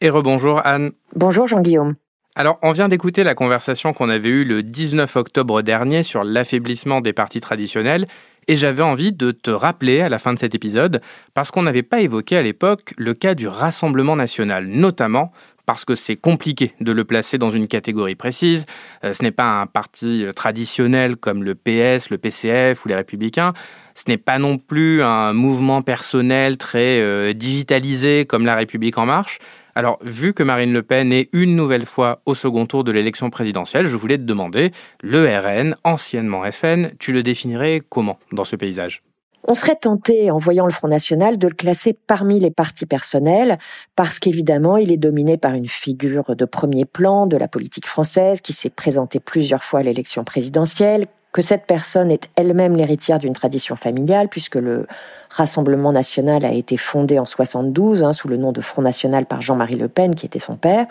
Et 0.00 0.08
rebonjour 0.08 0.60
Anne. 0.64 0.92
Bonjour 1.16 1.46
Jean-Guillaume. 1.48 1.94
Alors, 2.36 2.58
on 2.62 2.70
vient 2.70 2.88
d'écouter 2.88 3.24
la 3.24 3.34
conversation 3.34 3.92
qu'on 3.92 4.08
avait 4.08 4.28
eue 4.28 4.44
le 4.44 4.62
19 4.62 5.16
octobre 5.16 5.62
dernier 5.62 6.04
sur 6.04 6.22
l'affaiblissement 6.22 7.00
des 7.00 7.12
partis 7.12 7.40
traditionnels 7.40 8.06
Et 8.46 8.54
j'avais 8.54 8.84
envie 8.84 9.12
de 9.12 9.32
te 9.32 9.50
rappeler 9.50 10.00
à 10.00 10.08
la 10.08 10.20
fin 10.20 10.32
de 10.32 10.38
cet 10.38 10.54
épisode, 10.54 11.00
parce 11.34 11.50
qu'on 11.50 11.62
n'avait 11.62 11.82
pas 11.82 12.00
évoqué 12.00 12.36
à 12.36 12.42
l'époque 12.42 12.94
le 12.96 13.14
cas 13.14 13.34
du 13.34 13.48
Rassemblement 13.48 14.14
national, 14.14 14.66
notamment 14.66 15.32
parce 15.66 15.84
que 15.84 15.94
c'est 15.94 16.16
compliqué 16.16 16.72
de 16.80 16.90
le 16.90 17.04
placer 17.04 17.38
dans 17.38 17.50
une 17.50 17.68
catégorie 17.68 18.16
précise. 18.16 18.66
Euh, 19.04 19.12
ce 19.12 19.22
n'est 19.22 19.30
pas 19.30 19.60
un 19.60 19.66
parti 19.66 20.24
euh, 20.24 20.32
traditionnel 20.32 21.16
comme 21.16 21.44
le 21.44 21.54
PS, 21.54 22.10
le 22.10 22.18
PCF 22.18 22.84
ou 22.84 22.88
les 22.88 22.96
Républicains. 22.96 23.52
Ce 23.94 24.04
n'est 24.08 24.16
pas 24.16 24.38
non 24.38 24.58
plus 24.58 25.02
un 25.02 25.32
mouvement 25.32 25.82
personnel 25.82 26.56
très 26.56 27.00
euh, 27.00 27.32
digitalisé 27.34 28.24
comme 28.24 28.46
la 28.46 28.56
République 28.56 28.98
en 28.98 29.06
marche. 29.06 29.38
Alors, 29.74 29.98
vu 30.02 30.34
que 30.34 30.42
Marine 30.42 30.72
Le 30.72 30.82
Pen 30.82 31.12
est 31.12 31.28
une 31.32 31.54
nouvelle 31.54 31.86
fois 31.86 32.22
au 32.26 32.34
second 32.34 32.66
tour 32.66 32.84
de 32.84 32.92
l'élection 32.92 33.30
présidentielle, 33.30 33.86
je 33.86 33.96
voulais 33.96 34.18
te 34.18 34.22
demander, 34.22 34.72
le 35.02 35.26
RN, 35.26 35.76
anciennement 35.84 36.42
FN, 36.50 36.90
tu 36.98 37.12
le 37.12 37.22
définirais 37.22 37.80
comment 37.88 38.18
dans 38.32 38.44
ce 38.44 38.56
paysage? 38.56 39.02
On 39.44 39.54
serait 39.54 39.76
tenté, 39.76 40.30
en 40.30 40.38
voyant 40.38 40.66
le 40.66 40.72
Front 40.72 40.88
National, 40.88 41.38
de 41.38 41.48
le 41.48 41.54
classer 41.54 41.96
parmi 42.06 42.40
les 42.40 42.50
partis 42.50 42.84
personnels, 42.84 43.58
parce 43.96 44.18
qu'évidemment, 44.18 44.76
il 44.76 44.92
est 44.92 44.98
dominé 44.98 45.38
par 45.38 45.54
une 45.54 45.68
figure 45.68 46.36
de 46.36 46.44
premier 46.44 46.84
plan 46.84 47.26
de 47.26 47.36
la 47.36 47.48
politique 47.48 47.86
française, 47.86 48.42
qui 48.42 48.52
s'est 48.52 48.70
présentée 48.70 49.18
plusieurs 49.18 49.64
fois 49.64 49.80
à 49.80 49.82
l'élection 49.82 50.24
présidentielle, 50.24 51.06
que 51.32 51.42
cette 51.42 51.66
personne 51.66 52.10
est 52.10 52.28
elle-même 52.36 52.76
l'héritière 52.76 53.18
d'une 53.18 53.32
tradition 53.32 53.76
familiale, 53.76 54.28
puisque 54.28 54.56
le 54.56 54.86
Rassemblement 55.28 55.92
national 55.92 56.44
a 56.44 56.52
été 56.52 56.76
fondé 56.76 57.18
en 57.18 57.24
72 57.24 58.02
hein, 58.02 58.12
sous 58.12 58.28
le 58.28 58.36
nom 58.36 58.50
de 58.50 58.60
Front 58.60 58.82
National 58.82 59.26
par 59.26 59.40
Jean-Marie 59.40 59.76
Le 59.76 59.88
Pen, 59.88 60.14
qui 60.14 60.26
était 60.26 60.40
son 60.40 60.56
père. 60.56 60.86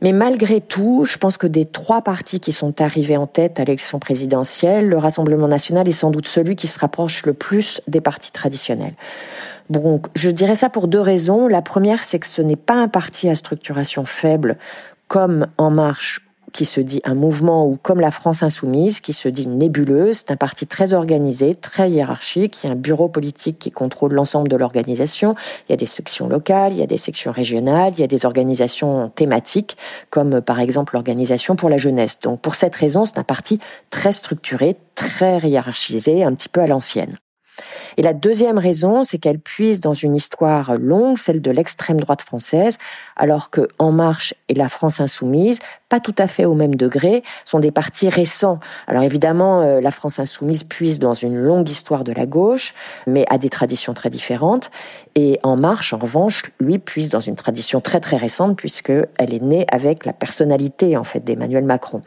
Mais 0.00 0.12
malgré 0.12 0.60
tout, 0.60 1.04
je 1.04 1.18
pense 1.18 1.36
que 1.36 1.46
des 1.46 1.66
trois 1.66 2.02
partis 2.02 2.40
qui 2.40 2.52
sont 2.52 2.80
arrivés 2.80 3.16
en 3.16 3.26
tête 3.26 3.60
à 3.60 3.64
l'élection 3.64 3.98
présidentielle, 3.98 4.88
le 4.88 4.98
Rassemblement 4.98 5.48
national 5.48 5.88
est 5.88 5.92
sans 5.92 6.10
doute 6.10 6.26
celui 6.26 6.56
qui 6.56 6.66
se 6.66 6.78
rapproche 6.78 7.24
le 7.26 7.34
plus 7.34 7.80
des 7.86 8.00
partis 8.00 8.32
traditionnels. 8.32 8.94
Bon, 9.70 10.00
je 10.14 10.30
dirais 10.30 10.56
ça 10.56 10.68
pour 10.68 10.88
deux 10.88 11.00
raisons. 11.00 11.48
La 11.48 11.62
première, 11.62 12.04
c'est 12.04 12.18
que 12.18 12.26
ce 12.26 12.42
n'est 12.42 12.56
pas 12.56 12.74
un 12.74 12.88
parti 12.88 13.28
à 13.28 13.34
structuration 13.34 14.04
faible 14.04 14.58
comme 15.08 15.46
En 15.58 15.70
Marche 15.70 16.23
qui 16.54 16.64
se 16.64 16.80
dit 16.80 17.02
un 17.04 17.14
mouvement 17.14 17.66
ou 17.66 17.76
comme 17.82 18.00
la 18.00 18.12
France 18.12 18.42
insoumise, 18.42 19.00
qui 19.00 19.12
se 19.12 19.28
dit 19.28 19.48
nébuleuse. 19.48 20.18
C'est 20.18 20.30
un 20.30 20.36
parti 20.36 20.66
très 20.66 20.94
organisé, 20.94 21.56
très 21.56 21.90
hiérarchique. 21.90 22.62
Il 22.62 22.68
y 22.68 22.70
a 22.70 22.72
un 22.72 22.76
bureau 22.76 23.08
politique 23.08 23.58
qui 23.58 23.72
contrôle 23.72 24.14
l'ensemble 24.14 24.48
de 24.48 24.56
l'organisation. 24.56 25.34
Il 25.68 25.72
y 25.72 25.74
a 25.74 25.76
des 25.76 25.84
sections 25.84 26.28
locales, 26.28 26.72
il 26.72 26.78
y 26.78 26.82
a 26.82 26.86
des 26.86 26.96
sections 26.96 27.32
régionales, 27.32 27.92
il 27.96 28.00
y 28.00 28.04
a 28.04 28.06
des 28.06 28.24
organisations 28.24 29.10
thématiques, 29.14 29.76
comme 30.10 30.40
par 30.40 30.60
exemple 30.60 30.94
l'organisation 30.94 31.56
pour 31.56 31.68
la 31.68 31.76
jeunesse. 31.76 32.20
Donc 32.20 32.40
pour 32.40 32.54
cette 32.54 32.76
raison, 32.76 33.04
c'est 33.04 33.18
un 33.18 33.24
parti 33.24 33.58
très 33.90 34.12
structuré, 34.12 34.76
très 34.94 35.40
hiérarchisé, 35.40 36.22
un 36.22 36.34
petit 36.34 36.48
peu 36.48 36.60
à 36.60 36.68
l'ancienne. 36.68 37.18
Et 37.96 38.02
la 38.02 38.12
deuxième 38.12 38.58
raison, 38.58 39.02
c'est 39.02 39.18
qu'elle 39.18 39.38
puise 39.38 39.80
dans 39.80 39.94
une 39.94 40.14
histoire 40.14 40.76
longue, 40.76 41.18
celle 41.18 41.40
de 41.40 41.50
l'extrême 41.50 42.00
droite 42.00 42.22
française, 42.22 42.78
alors 43.16 43.50
que 43.50 43.68
En 43.78 43.92
Marche 43.92 44.34
et 44.48 44.54
la 44.54 44.68
France 44.68 45.00
insoumise, 45.00 45.58
pas 45.88 46.00
tout 46.00 46.14
à 46.18 46.26
fait 46.26 46.44
au 46.44 46.54
même 46.54 46.74
degré, 46.74 47.22
sont 47.44 47.60
des 47.60 47.70
partis 47.70 48.08
récents. 48.08 48.58
Alors 48.86 49.02
évidemment, 49.02 49.60
euh, 49.60 49.80
la 49.80 49.90
France 49.90 50.18
insoumise 50.18 50.64
puise 50.64 50.98
dans 50.98 51.14
une 51.14 51.36
longue 51.36 51.68
histoire 51.68 52.04
de 52.04 52.12
la 52.12 52.26
gauche, 52.26 52.74
mais 53.06 53.24
a 53.28 53.38
des 53.38 53.48
traditions 53.48 53.94
très 53.94 54.10
différentes. 54.10 54.70
Et 55.14 55.38
En 55.42 55.56
Marche, 55.56 55.92
en 55.92 55.98
revanche, 55.98 56.42
lui 56.58 56.78
puise 56.78 57.08
dans 57.08 57.20
une 57.20 57.36
tradition 57.36 57.80
très 57.80 58.00
très 58.00 58.16
récente, 58.16 58.56
puisque 58.56 58.90
elle 58.90 59.32
est 59.32 59.42
née 59.42 59.66
avec 59.70 60.04
la 60.04 60.12
personnalité 60.12 60.96
en 60.96 61.04
fait 61.04 61.20
d'Emmanuel 61.20 61.64
Macron. 61.64 62.00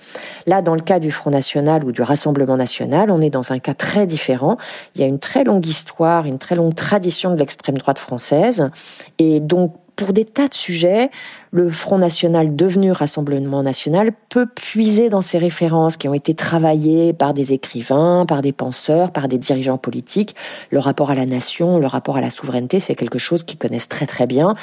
Là, 0.45 0.61
dans 0.61 0.75
le 0.75 0.81
cas 0.81 0.99
du 0.99 1.11
Front 1.11 1.29
National 1.29 1.83
ou 1.83 1.91
du 1.91 2.01
Rassemblement 2.01 2.57
National, 2.57 3.09
on 3.11 3.21
est 3.21 3.29
dans 3.29 3.53
un 3.53 3.59
cas 3.59 3.73
très 3.73 4.05
différent. 4.05 4.57
Il 4.95 5.01
y 5.01 5.03
a 5.03 5.07
une 5.07 5.19
très 5.37 5.43
longue 5.43 5.67
histoire, 5.67 6.25
une 6.25 6.39
très 6.39 6.55
longue 6.55 6.73
tradition 6.73 7.31
de 7.31 7.37
l'extrême 7.37 7.77
droite 7.77 7.99
française. 7.99 8.71
Et 9.19 9.39
donc, 9.39 9.75
pour 9.95 10.11
des 10.11 10.25
tas 10.25 10.47
de 10.47 10.53
sujets, 10.55 11.11
le 11.51 11.69
Front 11.69 11.99
National 11.99 12.55
devenu 12.55 12.91
Rassemblement 12.91 13.61
National 13.61 14.13
peut 14.29 14.47
puiser 14.47 15.09
dans 15.09 15.21
ces 15.21 15.37
références 15.37 15.95
qui 15.95 16.07
ont 16.07 16.15
été 16.15 16.33
travaillées 16.33 17.13
par 17.13 17.35
des 17.35 17.53
écrivains, 17.53 18.25
par 18.27 18.41
des 18.41 18.51
penseurs, 18.51 19.11
par 19.11 19.27
des 19.27 19.37
dirigeants 19.37 19.77
politiques. 19.77 20.35
Le 20.71 20.79
rapport 20.79 21.11
à 21.11 21.15
la 21.15 21.27
nation, 21.27 21.77
le 21.77 21.85
rapport 21.85 22.17
à 22.17 22.21
la 22.21 22.31
souveraineté, 22.31 22.79
c'est 22.79 22.95
quelque 22.95 23.19
chose 23.19 23.43
qu'ils 23.43 23.59
connaissent 23.59 23.89
très 23.89 24.07
très 24.07 24.25
bien, 24.25 24.55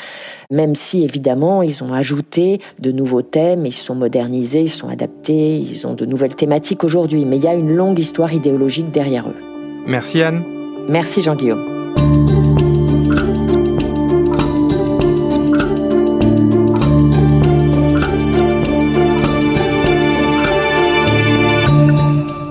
même 0.50 0.74
si 0.74 1.04
évidemment 1.04 1.62
ils 1.62 1.84
ont 1.84 1.92
ajouté 1.92 2.60
de 2.80 2.90
nouveaux 2.90 3.22
thèmes, 3.22 3.64
ils 3.64 3.72
sont 3.72 3.94
modernisés, 3.94 4.62
ils 4.62 4.70
sont 4.70 4.88
adaptés, 4.88 5.56
ils 5.56 5.86
ont 5.86 5.94
de 5.94 6.04
nouvelles 6.04 6.34
thématiques 6.34 6.82
aujourd'hui, 6.82 7.24
mais 7.24 7.36
il 7.36 7.44
y 7.44 7.48
a 7.48 7.54
une 7.54 7.72
longue 7.72 8.00
histoire 8.00 8.32
idéologique 8.32 8.90
derrière 8.90 9.28
eux. 9.28 9.36
Merci 9.86 10.20
Anne. 10.20 10.63
Merci 10.88 11.22
Jean-Guillaume. 11.22 11.64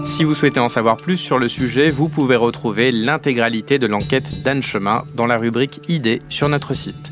Si 0.05 0.23
vous 0.23 0.33
souhaitez 0.35 0.59
en 0.59 0.69
savoir 0.69 0.97
plus 0.97 1.17
sur 1.17 1.37
le 1.37 1.49
sujet, 1.49 1.91
vous 1.91 2.07
pouvez 2.07 2.35
retrouver 2.35 2.91
l'intégralité 2.91 3.77
de 3.79 3.87
l'enquête 3.87 4.41
d'Anne 4.41 4.63
Chemin 4.63 5.03
dans 5.15 5.27
la 5.27 5.37
rubrique 5.37 5.81
Idées 5.89 6.21
sur 6.29 6.49
notre 6.49 6.73
site. 6.73 7.11